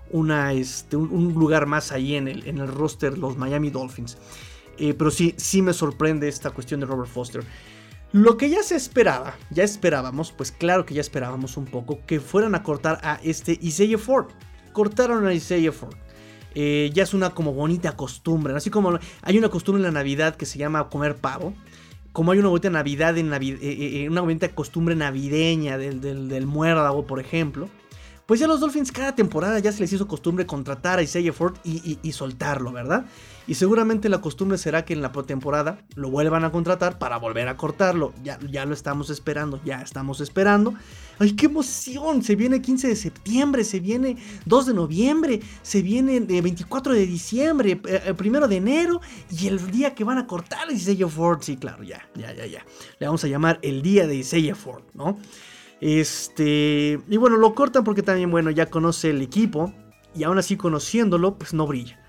[0.10, 4.18] una, este, un, lugar más ahí en el, en el roster los Miami Dolphins.
[4.78, 7.44] Eh, pero sí, sí me sorprende esta cuestión de Robert Foster.
[8.12, 12.20] Lo que ya se esperaba, ya esperábamos, pues claro que ya esperábamos un poco, que
[12.20, 14.28] fueran a cortar a este Isaiah Ford.
[14.72, 15.96] Cortaron a Isaiah Ford.
[16.54, 20.38] Eh, ya es una como bonita costumbre, así como hay una costumbre en la Navidad
[20.38, 21.54] que se llama comer pavo,
[22.14, 27.20] como hay una bonita Navidad en eh, una bonita costumbre navideña del, del, muérdago, por
[27.20, 27.68] ejemplo.
[28.26, 31.56] Pues ya los Dolphins cada temporada ya se les hizo costumbre contratar a Isaiah Ford
[31.64, 33.06] y, soltarlo, ¿verdad?
[33.46, 37.48] Y seguramente la costumbre será que en la temporada lo vuelvan a contratar para volver
[37.48, 38.14] a cortarlo.
[38.24, 40.74] Ya, ya lo estamos esperando, ya estamos esperando.
[41.20, 42.24] ¡Ay, qué emoción!
[42.24, 47.80] Se viene 15 de septiembre, se viene 2 de noviembre, se viene 24 de diciembre,
[47.84, 51.44] el eh, 1 de enero y el día que van a cortar a Isaiah Ford.
[51.44, 52.66] Sí, claro, ya, ya, ya, ya.
[52.98, 55.20] Le vamos a llamar el día de Isaiah Ford, ¿no?
[55.82, 57.00] Este.
[57.08, 59.74] Y bueno, lo cortan porque también, bueno, ya conoce el equipo.
[60.14, 62.00] Y aún así conociéndolo, pues no brilla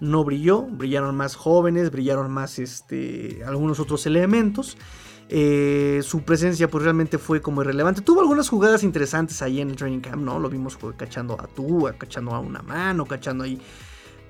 [0.00, 4.76] no brilló, brillaron más jóvenes, brillaron más este, algunos otros elementos.
[5.30, 8.02] Eh, su presencia pues realmente fue como irrelevante.
[8.02, 10.38] Tuvo algunas jugadas interesantes ahí en el training camp, ¿no?
[10.38, 13.58] Lo vimos cachando a tú, cachando a una mano, cachando ahí.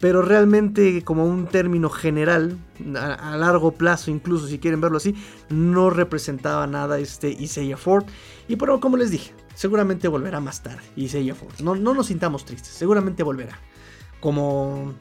[0.04, 2.58] Pero realmente como un término general,
[2.94, 5.14] a, largo plazo incluso si quieren verlo así,
[5.48, 8.04] no representaba nada este Isaiah Ford.
[8.46, 11.58] Y pero como les dije, seguramente volverá más tarde Isaiah Ford.
[11.62, 13.58] No, no nos sintamos tristes, seguramente volverá.
[14.20, 14.92] Como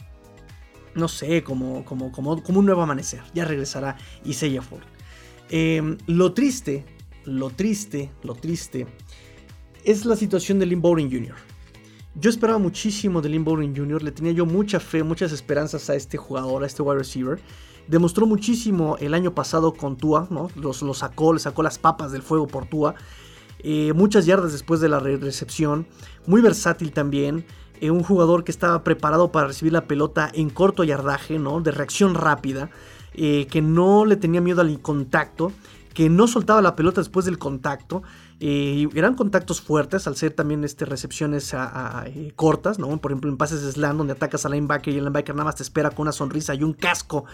[0.96, 3.20] no sé, como, como, como, como un nuevo amanecer.
[3.34, 4.84] Ya regresará Isaiah Ford.
[5.50, 6.86] Em, lo triste,
[7.26, 8.88] lo triste, lo triste
[9.84, 11.36] es la situación de Lynn Bowden Jr.
[12.16, 15.96] Yo esperaba muchísimo de Lynn Bowden Jr., le tenía yo mucha fe, muchas esperanzas a
[15.96, 17.40] este jugador, a este wide receiver.
[17.88, 20.50] Demostró muchísimo el año pasado con Tua, ¿no?
[20.56, 22.94] Los, sacó, le sacó las papas del fuego por Tua.
[23.60, 25.88] Eh, muchas yardas después de la recepción.
[26.28, 27.46] Muy versátil también.
[27.82, 31.62] Eh, un jugador que estaba preparado para recibir la pelota en corto yardaje, ¿no?
[31.62, 32.70] De reacción rápida.
[33.16, 35.52] Eh, que no le tenía miedo al contacto.
[35.94, 38.04] Que no soltaba la pelota después del contacto.
[38.40, 41.56] Eran contactos fuertes al ser también este, recepciones
[42.36, 42.96] cortas, ¿no?
[43.00, 45.64] Por ejemplo, en pases slam donde atacas al linebacker y el linebacker nada más te
[45.64, 47.26] espera con una sonrisa y un casco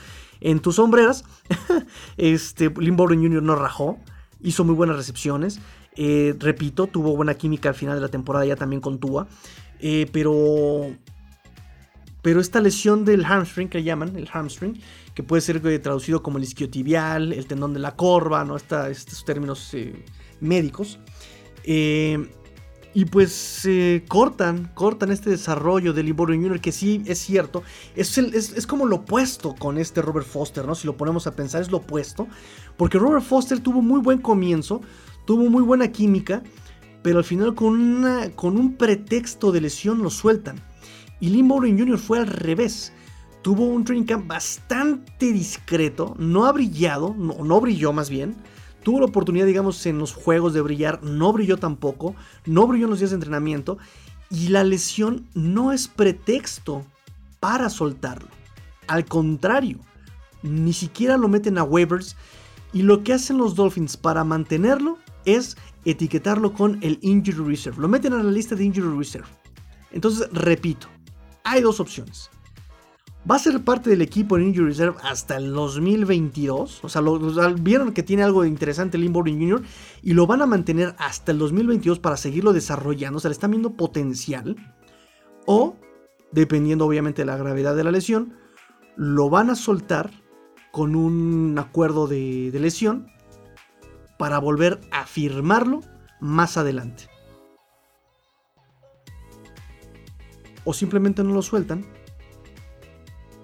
[0.41, 1.23] en tus sombreras.
[2.17, 3.43] este, Lynn Jr.
[3.43, 3.97] no rajó,
[4.41, 5.59] hizo muy buenas recepciones.
[5.95, 9.27] Eh, repito, tuvo buena química al final de la temporada ya también con Tua.
[9.79, 10.95] Eh, pero.
[12.21, 14.81] Pero esta lesión del hamstring que llaman, el hamstring,
[15.15, 18.57] que puede ser eh, traducido como el isquiotibial, el tendón de la corva, ¿no?
[18.57, 19.73] estos términos
[20.41, 20.99] médicos.
[21.65, 23.67] y pues
[24.07, 27.63] cortan, cortan este desarrollo del Liborio Jr., que sí es cierto,
[27.95, 30.73] es, es, como lo opuesto con este Robert Foster, ¿no?
[30.75, 32.27] Si lo ponemos a pensar, es lo opuesto.
[32.77, 34.81] Porque Robert Foster tuvo muy buen comienzo,
[35.25, 36.41] tuvo muy buena química,
[37.01, 40.61] pero al final con, una, con un pretexto de lesión lo sueltan.
[41.19, 41.97] Y Lee Morin Jr.
[41.97, 42.93] fue al revés.
[43.41, 48.35] Tuvo un training camp bastante discreto, no ha brillado, no, no brilló más bien.
[48.83, 52.15] Tuvo la oportunidad, digamos, en los juegos de brillar, no brilló tampoco,
[52.45, 53.77] no brilló en los días de entrenamiento.
[54.29, 56.85] Y la lesión no es pretexto
[57.39, 58.29] para soltarlo.
[58.87, 59.79] Al contrario,
[60.43, 62.15] ni siquiera lo meten a waivers.
[62.71, 67.81] Y lo que hacen los Dolphins para mantenerlo es etiquetarlo con el Injury Reserve.
[67.81, 69.27] Lo meten a la lista de Injury Reserve.
[69.91, 70.87] Entonces, repito,
[71.43, 72.29] hay dos opciones.
[73.29, 76.83] Va a ser parte del equipo en Injury Reserve hasta el 2022.
[76.83, 77.01] O sea,
[77.59, 79.61] vieron que tiene algo interesante el Inboarding Jr.
[80.01, 83.17] y lo van a mantener hasta el 2022 para seguirlo desarrollando.
[83.17, 84.55] O sea, le están viendo potencial.
[85.45, 85.75] O,
[86.31, 88.35] dependiendo obviamente de la gravedad de la lesión,
[88.95, 90.11] lo van a soltar
[90.71, 93.07] con un acuerdo de lesión
[94.17, 95.81] para volver a firmarlo
[96.19, 97.09] más adelante.
[100.63, 101.85] O simplemente no lo sueltan.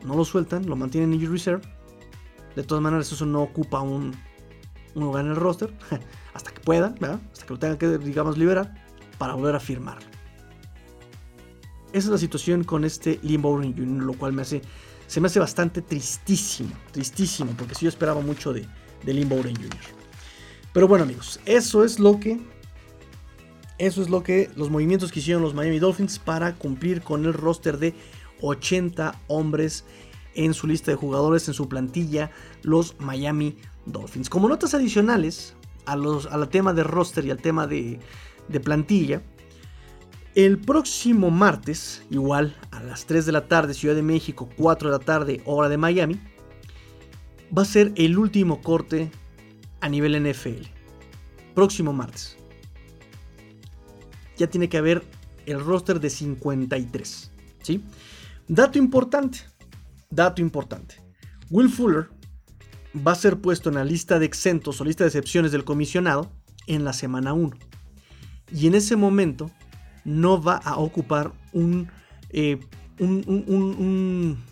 [0.05, 1.63] No lo sueltan, lo mantienen en reserve.
[2.55, 4.13] De todas maneras, eso no ocupa un,
[4.93, 5.73] lugar en el roster.
[6.33, 6.95] hasta que pueda,
[7.33, 8.73] hasta que lo tenga que, digamos, liberar.
[9.17, 10.05] Para volver a firmarlo.
[11.93, 14.61] Esa es la situación con este Limbo Jr., lo cual me hace,
[15.07, 16.71] se me hace bastante tristísimo.
[16.91, 18.67] Tristísimo, porque sí yo esperaba mucho de,
[19.05, 19.69] de Limbo Jr.
[20.73, 22.41] Pero bueno, amigos, eso es lo que.
[23.77, 27.33] Eso es lo que los movimientos que hicieron los Miami Dolphins para cumplir con el
[27.33, 27.93] roster de
[28.41, 29.85] 80 hombres
[30.35, 34.29] en su lista de jugadores, en su plantilla, los Miami Dolphins.
[34.29, 37.99] Como notas adicionales a los, al tema de roster y al tema de,
[38.47, 39.21] de plantilla,
[40.35, 44.97] el próximo martes, igual a las 3 de la tarde, Ciudad de México, 4 de
[44.97, 46.19] la tarde, hora de Miami,
[47.57, 49.11] va a ser el último corte
[49.79, 50.67] a nivel NFL.
[51.53, 52.37] Próximo martes.
[54.37, 55.03] Ya tiene que haber
[55.45, 57.31] el roster de 53.
[57.61, 57.81] ¿sí?
[58.47, 59.39] Dato importante.
[60.09, 60.95] Dato importante.
[61.49, 62.09] Will Fuller
[62.95, 66.31] va a ser puesto en la lista de exentos o lista de excepciones del comisionado
[66.67, 67.57] en la semana 1.
[68.51, 69.51] Y en ese momento
[70.03, 71.89] no va a ocupar un,
[72.29, 72.59] eh,
[72.99, 74.43] un, un,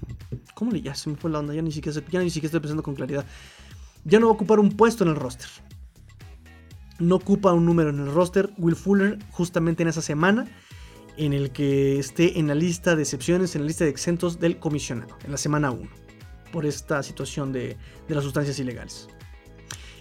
[0.56, 1.53] ¿Cómo le ya se me fue la onda?
[1.53, 3.25] Ya ni siquiera, ya ni siquiera estoy pensando con claridad
[4.06, 5.47] ya no va a ocupar un puesto en el roster.
[6.99, 8.51] No ocupa un número en el roster.
[8.58, 10.47] Will Fuller, justamente en esa semana,
[11.17, 14.58] en el que esté en la lista de excepciones, en la lista de exentos del
[14.58, 15.89] comisionado, en la semana 1,
[16.52, 19.08] por esta situación de, las sustancias ilegales.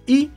[0.07, 0.31] Y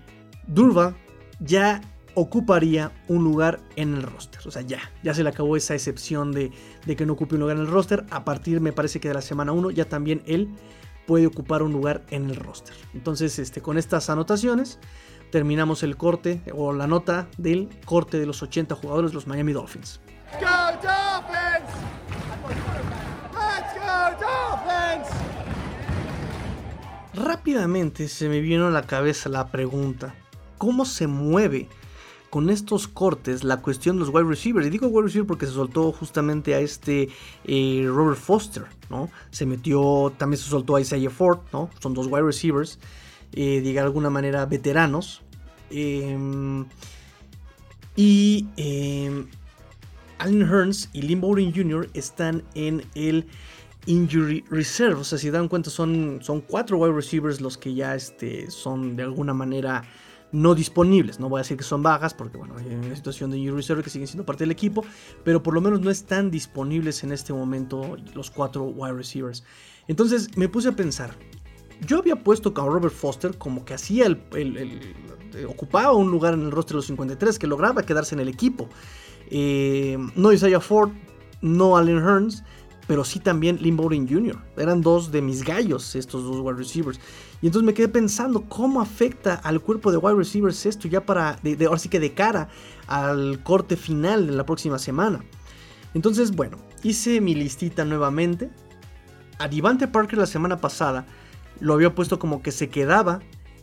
[0.47, 0.95] Durva
[1.39, 1.81] ya
[2.13, 4.41] ocuparía un lugar en el roster.
[4.47, 4.79] O sea, ya,
[5.13, 6.51] se le acabó esa excepción de,
[6.85, 8.05] que no ocupe un lugar en el roster.
[8.09, 10.49] A partir, me parece que de la semana 1, ya también él
[11.05, 12.75] puede ocupar un lugar en el roster.
[12.93, 14.79] Entonces, este, con estas anotaciones,
[15.31, 19.99] terminamos el corte o la nota del corte de los 80 jugadores los Miami Dolphins.
[27.13, 30.13] Rápidamente se me vino a la cabeza la pregunta,
[30.57, 31.69] ¿cómo se mueve
[32.35, 34.67] con estos cortes la cuestión de los wide receivers.
[34.67, 37.07] Y digo wide receiver porque se soltó justamente a este
[37.45, 39.09] eh, Robert Foster, ¿no?
[39.31, 41.69] Se metió, también se soltó a Isaiah Ford, ¿no?
[41.79, 42.77] Son dos wide receivers,
[43.31, 45.21] eh, de alguna manera veteranos.
[45.69, 46.65] Em,
[47.95, 49.27] y em,
[50.19, 51.89] Allen Hearns y Lynn Bowden Jr.
[51.93, 53.25] están en el
[53.85, 55.01] Injury Reserve.
[55.01, 58.95] O sea, si dan cuenta, son, son cuatro wide receivers los que ya este, son
[58.95, 59.83] de alguna manera
[60.31, 61.19] no disponibles.
[61.19, 63.83] No voy a decir que son bajas porque, bueno, hay una situación de injury reserve
[63.83, 64.83] que siguen siendo parte del equipo,
[65.23, 69.43] pero por lo menos no están disponibles en este momento los cuatro wide receivers.
[69.87, 71.15] Entonces me puse a pensar.
[71.85, 74.95] Yo había puesto a Robert Foster como que hacía el,
[75.47, 78.69] ocupaba un lugar en el roster de los 53, que lograba quedarse en el equipo.
[79.29, 80.91] Eh, no Isaiah Ford,
[81.41, 82.43] no Allen Hearns,
[82.87, 84.37] pero sí también Lynn Bowden Jr.
[84.57, 86.99] Eran dos de mis gallos estos dos wide receivers.
[87.41, 91.37] Y entonces me quedé pensando cómo afecta al cuerpo de wide receivers esto ya para,
[91.41, 92.49] de, ahora sí que de cara
[92.87, 95.23] al corte final de la próxima semana.
[95.93, 98.49] Entonces, bueno, hice mi listita nuevamente.
[99.39, 99.49] A
[99.91, 101.05] Parker la semana pasada
[101.59, 103.19] lo había puesto como que se quedaba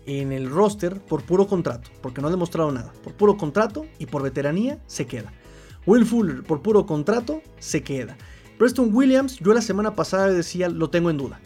[0.06, 2.92] en el roster por puro contrato, porque no ha demostrado nada.
[3.04, 5.32] Por puro contrato y por veteranía se queda.
[5.86, 8.16] Will Fuller, por puro contrato, se queda.
[8.58, 11.40] Preston Williams, yo la semana pasada decía, lo tengo en duda.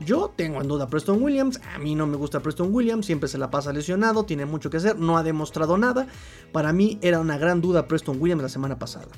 [0.00, 3.28] Yo tengo en duda a Preston Williams, a mí no me gusta Preston Williams, siempre
[3.28, 6.06] se la pasa lesionado, tiene mucho que hacer, no ha demostrado nada.
[6.52, 9.08] Para mí era una gran duda Preston Williams la semana pasada.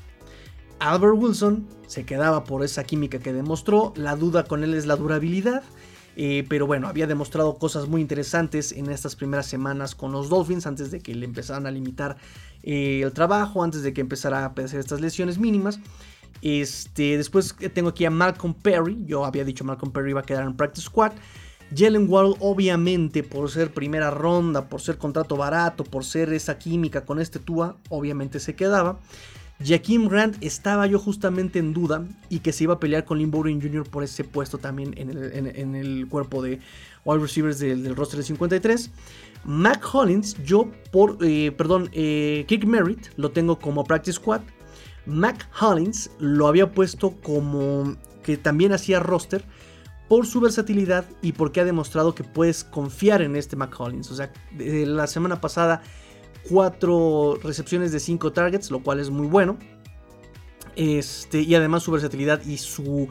[0.79, 4.97] Albert Wilson se quedaba por esa química que demostró, la duda con él es la
[4.97, 5.63] durabilidad.
[6.21, 10.67] Eh, pero bueno, había demostrado cosas muy interesantes en estas primeras semanas con los Dolphins
[10.67, 12.17] antes de que le empezaran a limitar
[12.63, 15.81] eh, el trabajo, antes de que empezara a hacer estas lesiones mínimas.
[16.41, 19.05] Este, después tengo aquí a Malcolm Perry.
[19.07, 21.13] Yo había dicho Malcolm Perry iba a quedar en Practice Squad.
[21.77, 27.05] Jalen Waddle, obviamente, por ser primera ronda, por ser contrato barato, por ser esa química
[27.05, 29.01] con este Tua, obviamente se quedaba.
[29.65, 33.31] Jaquim Grant estaba yo justamente en duda y que se iba a pelear con Lynn
[33.31, 33.89] Bowden Jr.
[33.89, 36.61] por ese puesto también en el, cuerpo de
[37.05, 38.91] wide receivers del, roster de 53.
[39.49, 44.43] Mac Hollins, yo por, eh, perdón, eh, Kick Merritt lo tengo como practice squad.
[45.07, 49.43] Mac Hollins lo había puesto como que también hacía roster
[50.07, 54.11] por su versatilidad y porque ha demostrado que puedes confiar en este Mac Hollins.
[54.11, 55.81] O sea, la semana pasada
[56.51, 59.57] 4 recepciones de 5 targets, lo cual es muy bueno.
[60.77, 63.09] Este, y además su versatilidad y su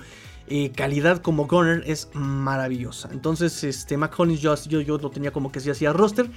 [0.47, 3.09] eh, calidad como corner es maravillosa.
[3.11, 6.29] Entonces, este, Mac Hollins yo, yo, lo tenía como que si hacía roster.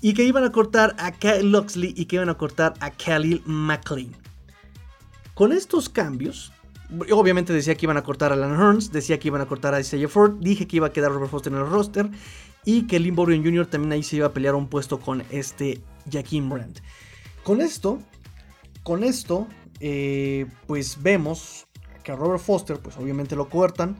[0.00, 3.42] Y que iban a cortar a Kyle Luxley y que iban a cortar a Khalil
[3.46, 4.14] McLean.
[5.34, 6.52] Con estos cambios,
[7.10, 9.80] obviamente decía que iban a cortar a Alan Hearns, decía que iban a cortar a
[9.80, 12.10] Isaiah Ford, dije que iba a quedar Robert Foster en el roster
[12.64, 13.66] y que Lynn Jr.
[13.66, 15.80] también ahí se iba a pelear un puesto con este
[16.10, 16.80] Jaquim Brandt.
[17.42, 17.98] Con esto,
[18.82, 19.46] con esto,
[19.80, 21.67] eh, pues vemos
[22.08, 23.96] que a Robert Foster, pues obviamente lo cortan.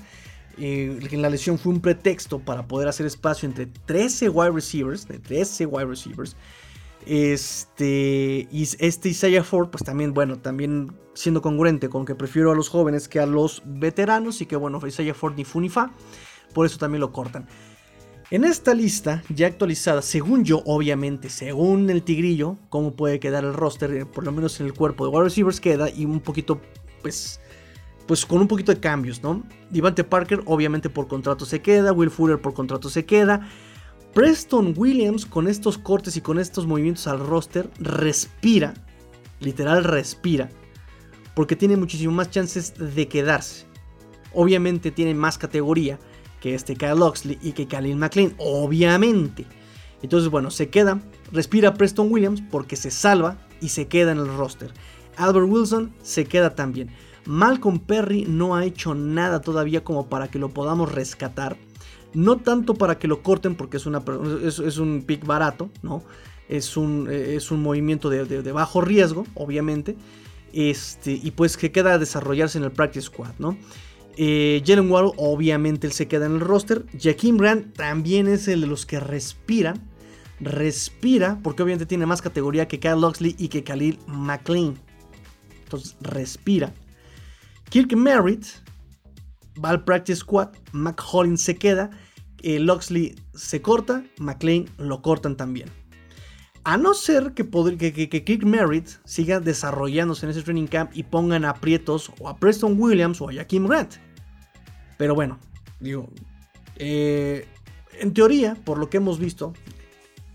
[0.57, 5.19] Eh, la lesión fue un pretexto para poder hacer espacio entre 13 wide receivers, de
[5.19, 6.35] 13 wide receivers.
[7.05, 12.55] Este, y este Isaiah Ford, pues también, bueno, también siendo congruente con que prefiero a
[12.55, 15.93] los jóvenes que a los veteranos y que, bueno, Isaiah Ford ni fu ni fa,
[16.55, 17.47] por eso también lo cortan.
[18.31, 23.53] En esta lista ya actualizada, según yo, obviamente, según el tigrillo, cómo puede quedar el
[23.53, 26.61] roster, eh, por lo menos en el cuerpo de wide receivers queda y un poquito,
[27.03, 27.41] pues,
[28.09, 29.45] pues con un poquito de cambios, ¿no?
[29.71, 33.47] Devante Parker, obviamente por contrato se queda, Will Fuller por contrato se queda.
[34.15, 38.73] Preston Williams con estos cortes y con estos movimientos al roster respira,
[39.41, 40.49] literal respira,
[41.35, 43.67] porque tiene muchísimo más chances de quedarse.
[44.33, 45.99] Obviamente tiene más categoría,
[46.41, 49.45] que este Kyle Oxley y que Khalil McLean, obviamente.
[50.03, 51.01] Entonces, bueno, se queda,
[51.31, 54.73] respira Preston Williams porque se salva y se queda en el roster.
[55.17, 56.91] Albert Wilson se queda también.
[57.29, 61.59] Malcolm Perry no ha hecho nada todavía como para que lo podamos rescatar.
[62.15, 66.03] No tanto para que lo corten porque es, un pick barato, ¿no?
[66.49, 67.07] Es un,
[67.51, 69.95] movimiento de, bajo riesgo, obviamente.
[70.55, 73.59] Este, y pues que queda a desarrollarse en el practice squad, ¿no?
[74.17, 76.87] Eh, Jalen Waddle, obviamente él se queda en el roster.
[76.99, 79.87] Jaquim Brand también es el de los que respiran.
[80.41, 84.79] Respira, porque obviamente tiene más categoría que Kyle Loxley y que Khalil McLean.
[85.65, 86.73] Entonces, respira.
[87.71, 88.47] Kirk Merritt
[89.63, 90.51] va al practice squad.
[90.73, 91.91] McHollin se queda.
[92.43, 94.05] Eh, Loxley se corta.
[94.19, 95.69] McLean lo cortan también.
[96.65, 101.45] A no ser que, que, Kirk Merritt siga desarrollándose en ese training camp y pongan
[101.45, 101.55] a
[102.19, 103.95] o a Preston Williams o a Jaquim Grant.
[104.99, 105.39] Pero bueno,
[105.81, 106.11] digo,
[106.77, 107.47] eh,
[107.99, 109.55] en teoría, por lo que hemos visto,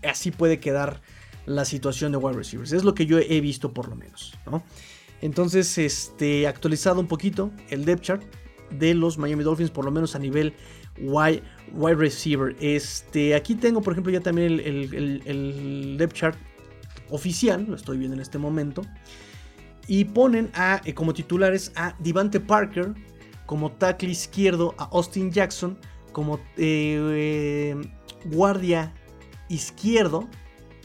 [0.02, 1.02] así puede quedar
[1.46, 2.72] la situación de wide receivers.
[2.72, 4.36] Es lo que yo he visto por lo menos,
[5.24, 8.22] Entonces, este, actualizado un poquito el depth chart
[8.70, 10.52] de los Miami Dolphins, por lo menos a nivel
[10.98, 12.54] wide, wide receiver.
[12.60, 16.38] Este, aquí tengo, por ejemplo, ya también el, depth chart
[17.08, 18.82] oficial, lo estoy viendo en este momento.
[19.88, 22.92] Y ponen a, eh, como titulares a Divante Parker,
[23.46, 25.78] como tackle izquierdo a Austin Jackson,
[26.12, 27.74] como eh,
[28.26, 28.92] guardia
[29.48, 30.28] izquierdo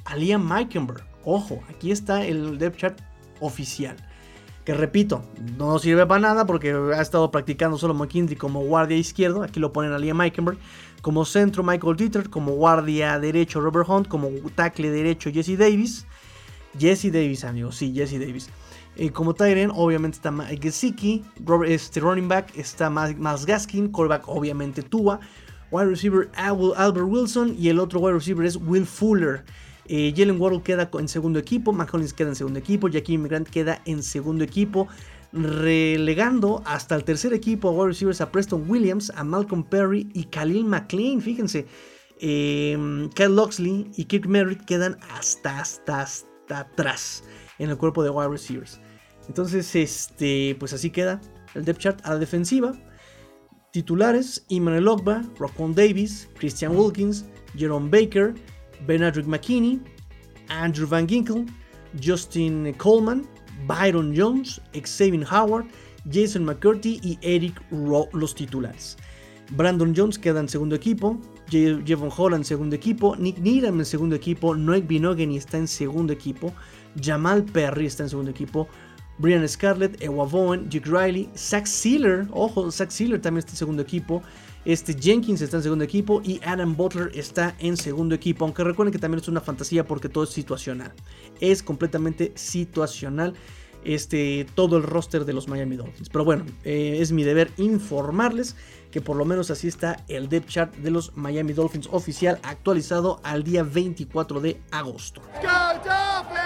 [0.06, 1.06] a Liam Meikenberg.
[1.26, 3.02] Ojo, aquí está el depth chart
[3.42, 3.98] oficial.
[4.70, 5.24] Que repito,
[5.58, 9.42] no sirve para nada porque ha estado practicando solo McKinley como guardia izquierdo.
[9.42, 10.20] Aquí lo ponen a Liam.
[11.02, 12.30] Como centro Michael Dieter.
[12.30, 14.08] Como guardia derecho Robert Hunt.
[14.08, 16.06] Como tackle derecho Jesse Davis.
[16.78, 17.78] Jesse Davis, amigos.
[17.78, 18.52] Sí, Jesse Davis.
[18.96, 21.26] Eh, como Tyrion, obviamente está Mike Gesicki.
[21.66, 23.92] Este running back está Miles Gaskin.
[23.92, 25.20] Callback, obviamente Tua.
[25.72, 27.56] Wide receiver Albert Wilson.
[27.58, 29.44] Y el otro wide receiver es Will Fuller.
[29.92, 33.82] Eh, Jalen Waddle queda en segundo equipo, McCollins queda en segundo equipo, Jackie Grant queda
[33.86, 34.88] en segundo equipo,
[35.34, 40.26] relegando hasta el tercer equipo a wide receivers a Preston Williams, a Malcolm Perry y
[40.26, 41.22] Khalil McLean.
[41.22, 41.66] Fíjense,
[42.20, 42.78] eh,
[43.16, 47.24] Kyle Loxley y Kirk Merritt quedan hasta, hasta, hasta atrás
[47.58, 48.80] en el cuerpo de wide receivers.
[49.28, 51.20] Entonces, este, pues así queda
[51.56, 52.74] el depth chart a la defensiva.
[53.72, 57.26] Titulares: Emmanuel Ogba, Rockwell Davis, Christian Wilkins,
[57.56, 58.36] Jerome Baker,
[58.88, 59.80] Benadryl McKinney,
[60.50, 61.46] Andrew Van Ginkel,
[62.02, 63.28] Justin Coleman,
[63.68, 65.66] Byron Jones, Xavier Howard,
[66.12, 68.98] Jason McCurdy y Eric Rowe los titulares.
[69.52, 71.20] Brandon Jones queda en segundo equipo,
[71.50, 76.54] Jevon Holland segundo equipo, Nick Needham en segundo equipo, Noek Binogany está en segundo equipo,
[77.02, 78.68] Jamal Perry está en segundo equipo,
[79.18, 83.82] Brian Scarlett, Ewa Bowen, Jake Riley, Zach Sealer, ojo, Zach Sealer también está en segundo
[83.82, 84.22] equipo,
[84.66, 88.46] este Jenkins está en segundo equipo y Adam Butler está en segundo equipo.
[88.46, 90.94] Aunque recuerden que también es una fantasía porque todo es situacional.
[91.40, 93.34] Es completamente situacional
[93.84, 96.10] este, todo el roster de los Miami Dolphins.
[96.10, 98.56] Pero bueno, eh, es mi deber informarles
[98.92, 103.20] que por lo menos así está el depth chart de los Miami Dolphins oficial actualizado
[103.24, 105.22] al día 24 de agosto.
[105.42, 106.39] Go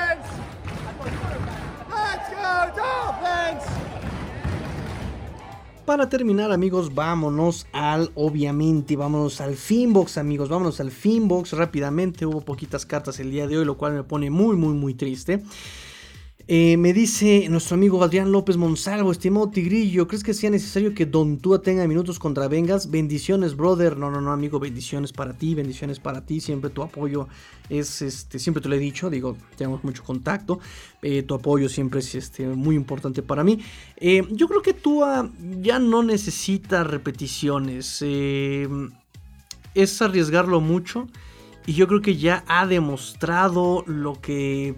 [5.85, 12.25] Para terminar, amigos, vámonos al, obviamente, vámonos al Finbox, amigos, vámonos al Finbox rápidamente.
[12.25, 15.43] Hubo poquitas cartas el día de hoy, lo cual me pone muy, muy, muy triste.
[16.49, 21.05] Eh, me dice nuestro amigo Adrián López Monsalvo, estimado Tigrillo, ¿crees que sea necesario que
[21.05, 22.91] Don Tua tenga minutos contra Vengas?
[22.91, 23.95] Bendiciones, brother.
[23.95, 26.41] No, no, no, amigo, bendiciones para ti, bendiciones para ti.
[26.41, 27.29] Siempre tu apoyo
[27.69, 30.59] es, este, siempre te lo he dicho, digo, tenemos mucho contacto.
[31.01, 33.61] Eh, tu apoyo siempre es este, muy importante para mí.
[33.95, 35.29] Eh, yo creo que Tua
[35.61, 38.01] ya no necesita repeticiones.
[38.01, 41.07] es arriesgarlo mucho.
[41.65, 44.75] Y yo creo que ya ha demostrado lo que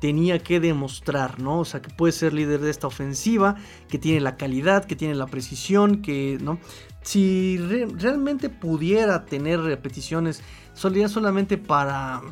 [0.00, 1.60] tenía que demostrar, ¿no?
[1.60, 3.56] O sea, que puede ser líder de esta ofensiva,
[3.88, 6.58] que tiene la calidad, que tiene la precisión, que, ¿no?
[7.02, 10.42] Si realmente pudiera tener repeticiones,
[10.74, 12.22] sería solamente para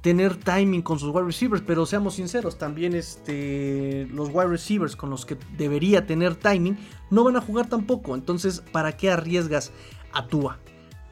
[0.00, 5.10] tener timing con sus wide receivers, pero seamos sinceros, también este, los wide receivers con
[5.10, 6.78] los que debería tener timing
[7.10, 9.72] no van a jugar tampoco, entonces, ¿para qué arriesgas
[10.12, 10.58] a Tua?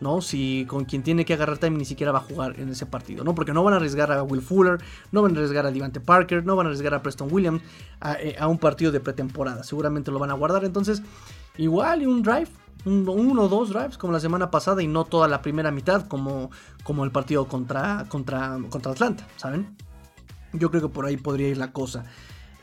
[0.01, 0.21] ¿No?
[0.21, 3.25] Si con quien tiene que agarrar timing ni siquiera va a jugar en ese partido,
[3.25, 3.35] ¿no?
[3.35, 4.79] Porque no van a arriesgar a Will Fuller,
[5.13, 7.63] no van a arriesgar a Devante Parker, no van a arriesgar a Preston Williams
[8.21, 9.63] eh, a, un partido de pretemporada.
[9.63, 10.65] Seguramente lo van a guardar.
[10.65, 11.03] Entonces,
[11.57, 12.49] igual un drive,
[12.85, 16.51] uno o dos drives como la semana pasada y no toda la primera mitad como,
[16.85, 19.77] como el partido contra, contra, contra Atlanta, ¿saben?
[20.53, 22.05] Yo creo que por ahí podría ir la cosa.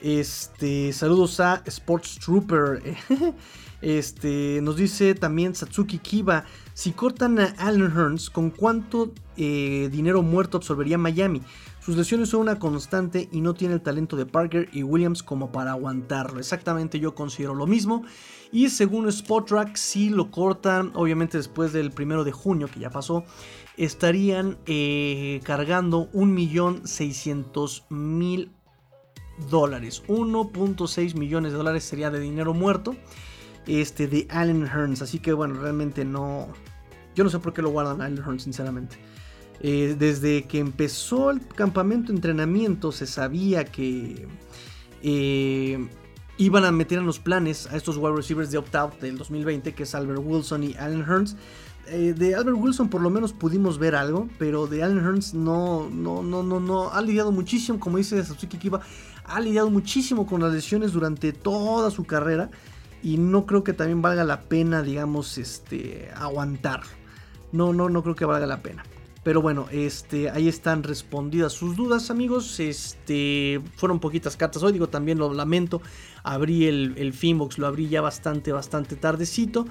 [0.06, 2.84] Este, saludos a Sports Trooper.
[3.82, 10.24] Este, nos dice también Satsuki Kiba, si cortan a Allen Hearns, ¿con cuánto eh, dinero
[10.24, 11.44] muerto absorbería Miami?
[11.82, 15.52] Sus lesiones son una constante y no tiene el talento de Parker y Williams como
[15.52, 16.40] para aguantarlo.
[16.40, 18.04] Exactamente yo considero lo mismo.
[18.52, 23.24] Y según Spotrack, si lo cortan, obviamente después del primero de junio, que ya pasó,
[23.78, 28.50] estarían eh, cargando 1.600.000
[29.50, 30.04] dólares.
[30.08, 32.96] 1.6 millones de dólares sería de dinero muerto
[33.68, 35.02] este, de Allen Hearns.
[35.02, 36.48] Así que bueno, realmente no...
[37.16, 38.98] Yo no sé por qué lo guardan Allen Hearns, sinceramente.
[39.62, 44.28] Eh, desde que empezó el campamento de entrenamiento se sabía que
[45.02, 45.88] eh,
[46.38, 49.84] iban a meter en los planes a estos wide receivers de opt-out del 2020, que
[49.84, 51.38] es Albert Wilson y Allen Hearns.
[51.88, 55.90] Eh, de Albert Wilson por lo menos pudimos ver algo, pero de Allen Hearns no,
[55.90, 56.92] no, no, no, no.
[56.92, 58.82] Ha lidiado muchísimo, como dice Satsuki Kiba,
[59.28, 62.50] ha lidiado muchísimo con las lesiones durante toda su carrera
[63.04, 66.82] y no creo que también valga la pena, digamos, este, aguantar.
[67.52, 68.84] No, no, no creo que valga la pena.
[69.24, 72.60] Pero bueno, este, ahí están respondidas sus dudas, amigos.
[72.60, 75.82] Este, fueron poquitas cartas hoy, digo, también lo lamento.
[76.24, 79.66] Abrí el, el Finbox, lo abrí ya bastante, bastante tardecito.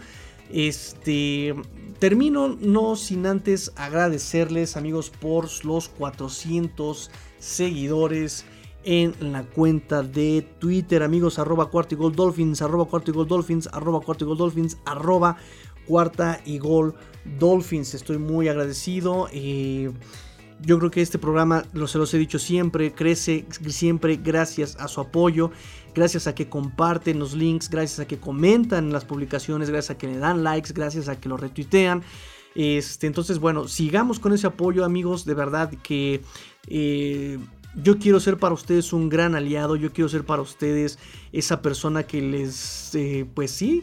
[0.51, 1.55] Este,
[1.99, 8.45] termino no sin antes agradecerles, amigos, por los 400 seguidores
[8.85, 13.27] en la cuenta de Twitter, amigos, arroba cuarta y gol dolphins, arroba cuarta y gol
[13.27, 15.37] dolphins, arroba cuarta y gol dolphins, arroba
[15.87, 16.95] cuarta y gol
[17.39, 17.95] dolphins.
[17.95, 19.29] Estoy muy agradecido.
[19.33, 19.91] Eh,
[20.63, 24.87] Yo creo que este programa, lo, se los he dicho siempre, crece siempre gracias a
[24.87, 25.51] su apoyo,
[25.95, 30.07] gracias a que comparten los links, gracias a que comentan las publicaciones, gracias a que
[30.07, 32.03] le dan likes, gracias a que lo retuitean.
[32.55, 35.25] Este, entonces, bueno, sigamos con ese apoyo, amigos.
[35.25, 36.23] De verdad que
[36.69, 37.39] eh,
[37.83, 39.77] yo quiero ser para ustedes un gran aliado.
[39.77, 40.99] Yo quiero ser para ustedes
[41.33, 43.83] esa persona que les, eh, pues sí,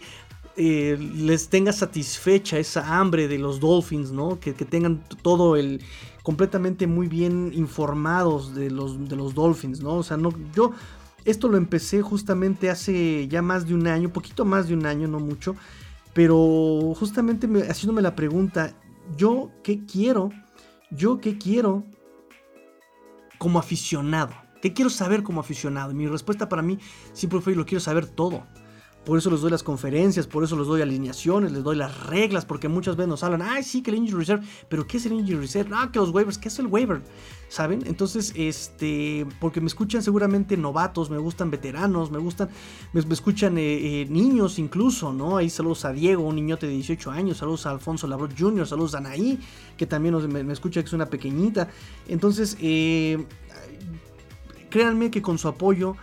[0.58, 4.40] eh, les tenga satisfecha esa hambre de los Dolphins, ¿no?
[4.40, 5.82] Que, tengan todo el
[6.24, 9.96] completamente muy bien informados de los, de los Dolphins, ¿no?
[9.96, 10.72] O sea, no, yo
[11.26, 15.08] esto lo empecé justamente hace ya más de un año, poquito más de un año,
[15.08, 15.56] no mucho,
[16.14, 18.74] pero justamente haciéndome la pregunta,
[19.18, 20.32] ¿yo qué quiero?
[20.92, 21.86] ¿Yo qué quiero
[23.42, 24.36] como aficionado?
[24.62, 25.96] ¿Qué quiero saber como aficionado?
[25.96, 26.78] mi respuesta para mí
[27.12, 28.44] siempre fue, lo quiero saber todo.
[29.06, 32.46] Por eso les doy las conferencias, por eso les doy alineaciones, les doy las reglas,
[32.46, 35.14] porque muchas veces nos hablan, ay, sí, que el injury reserve, pero ¿qué es el
[35.14, 35.72] injury reserve?
[35.74, 37.02] Ah, que los waivers, ¿qué es el waiver?
[37.50, 37.82] ¿Saben?
[37.88, 42.50] Entonces, este, porque me escuchan seguramente novatos, me gustan veteranos, me gustan,
[42.94, 45.38] me, escuchan eh, eh, niños incluso, ¿no?
[45.38, 48.94] Ahí saludos a Diego, un niñote de 18 años, saludos a Alfonso Labrot Jr., saludos
[48.94, 49.40] a Anaí,
[49.78, 51.70] que también me, escucha que es una pequeñita.
[52.08, 53.26] Entonces, eh,
[54.70, 55.96] créanme que con su apoyo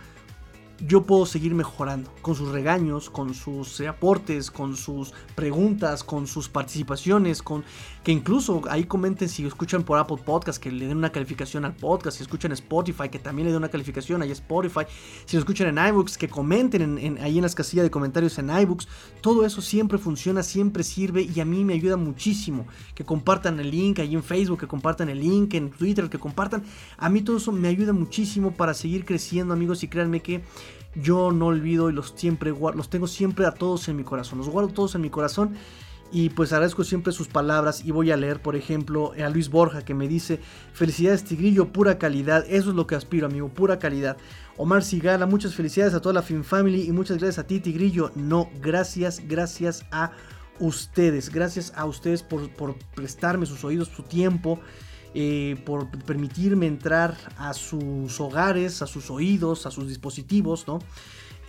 [0.85, 6.47] yo puedo seguir mejorando con sus regaños, con sus aportes, con sus preguntas, con sus
[6.47, 7.63] participaciones, con
[8.03, 11.75] que incluso ahí comenten si escuchan por Apple Podcast, que le den una calificación al
[11.75, 14.81] podcast, si escuchan Spotify, que también le den una calificación ahí Spotify,
[15.25, 18.51] si lo escuchan en iBooks, que comenten en, ahí en las casillas de comentarios en
[18.51, 18.87] iBooks,
[19.21, 23.71] todo eso siempre funciona, siempre sirve y a mí me ayuda muchísimo, que compartan el
[23.71, 26.63] link ahí en Facebook, que compartan el link en Twitter, que compartan,
[26.95, 30.43] a mí todo eso me ayuda muchísimo para seguir creciendo amigos y créanme que
[30.95, 34.49] yo no olvido y los siempre los tengo siempre a todos en mi corazón, los
[34.49, 35.55] guardo todos en mi corazón
[36.11, 39.83] y pues agradezco siempre sus palabras y voy a leer por ejemplo a Luis Borja
[39.85, 40.39] que me dice
[40.73, 44.17] felicidades Tigrillo, pura calidad, eso es lo que aspiro amigo, pura calidad.
[44.57, 48.11] Omar Sigala, muchas felicidades a toda la Fin Family y muchas gracias a ti Tigrillo,
[48.15, 50.11] no, gracias, gracias a
[50.59, 54.59] ustedes, gracias a ustedes por, por prestarme sus oídos, su tiempo.
[55.15, 60.79] Eh, por permitirme entrar a sus hogares, a sus oídos, a sus dispositivos, ¿no?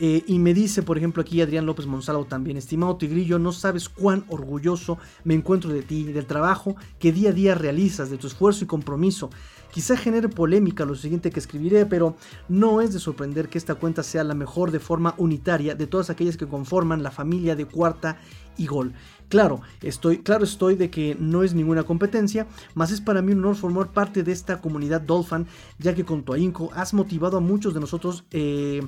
[0.02, 3.90] Eh, y me dice, por ejemplo, aquí Adrián López Monsalvo también, estimado Tigrillo, no sabes
[3.90, 8.26] cuán orgulloso me encuentro de ti, del trabajo que día a día realizas, de tu
[8.26, 9.28] esfuerzo y compromiso.
[9.70, 12.16] Quizá genere polémica lo siguiente que escribiré, pero
[12.48, 16.08] no es de sorprender que esta cuenta sea la mejor de forma unitaria de todas
[16.08, 18.16] aquellas que conforman la familia de cuarta
[18.56, 18.94] y gol.
[19.30, 23.38] Claro, estoy, claro estoy de que no es ninguna competencia, mas es para mí un
[23.38, 25.46] honor formar parte de esta comunidad Dolphin,
[25.78, 28.82] ya que con tu ahínco has motivado a muchos de nosotros eh,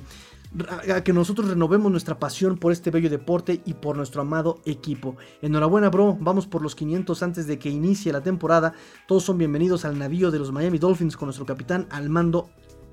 [0.93, 5.15] a que nosotros renovemos nuestra pasión por este bello deporte y por nuestro amado equipo.
[5.41, 6.17] Enhorabuena, bro.
[6.19, 8.73] Vamos por los 500 antes de que inicie la temporada.
[9.07, 12.49] Todos son bienvenidos al navío de los Miami Dolphins con nuestro capitán al mando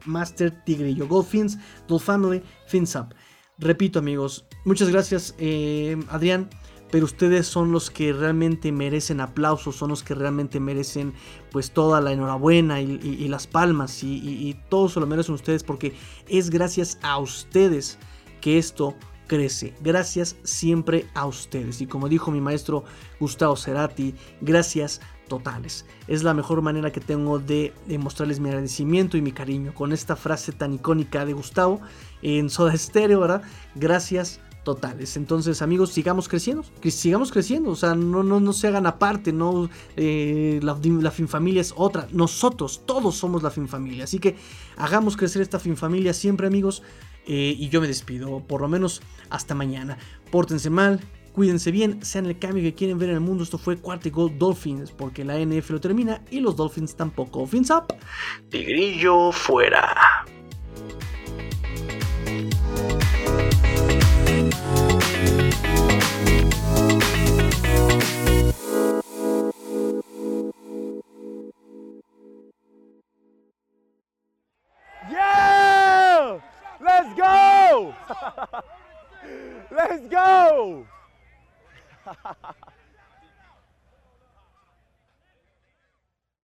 [0.06, 1.06] Master Tigrillo.
[1.06, 3.08] Dolphins, Dolphin Family, Fins Up.
[3.58, 6.48] Repito, amigos, muchas gracias, eh, Adrián
[6.90, 11.12] pero ustedes son los que realmente merecen aplausos, son los que realmente merecen
[11.50, 15.94] pues toda la enhorabuena y, las palmas y, todo se lo merecen ustedes porque
[16.28, 17.98] es gracias a ustedes
[18.40, 18.94] que esto
[19.26, 22.84] crece, gracias siempre a ustedes y como dijo mi maestro
[23.20, 25.86] Gustavo Cerati, gracias totales.
[26.08, 30.16] Es la mejor manera que tengo de, mostrarles mi agradecimiento y mi cariño con esta
[30.16, 31.80] frase tan icónica de Gustavo
[32.20, 33.42] en Soda Stereo, ¿verdad?
[33.76, 35.16] Gracias totales.
[35.16, 39.70] Entonces, amigos, sigamos creciendo, sigamos creciendo, o sea, no, no, no se hagan aparte, no,
[39.96, 44.36] eh, la, la Finfamilia es otra, nosotros, todos somos la Finfamilia, así que
[44.76, 46.82] hagamos crecer esta Finfamilia siempre, amigos,
[47.26, 49.98] eh, y yo me despido, por lo menos hasta mañana.
[50.30, 51.00] Pórtense mal,
[51.32, 53.44] cuídense bien, sean el cambio que quieren ver en el mundo.
[53.44, 57.46] Esto fue Cuarto Gold Dolphins, porque la NF lo termina y los Dolphins tampoco.
[57.46, 57.94] Fins up,
[58.48, 60.24] Tigrillo fuera.
[79.70, 80.86] Let's go!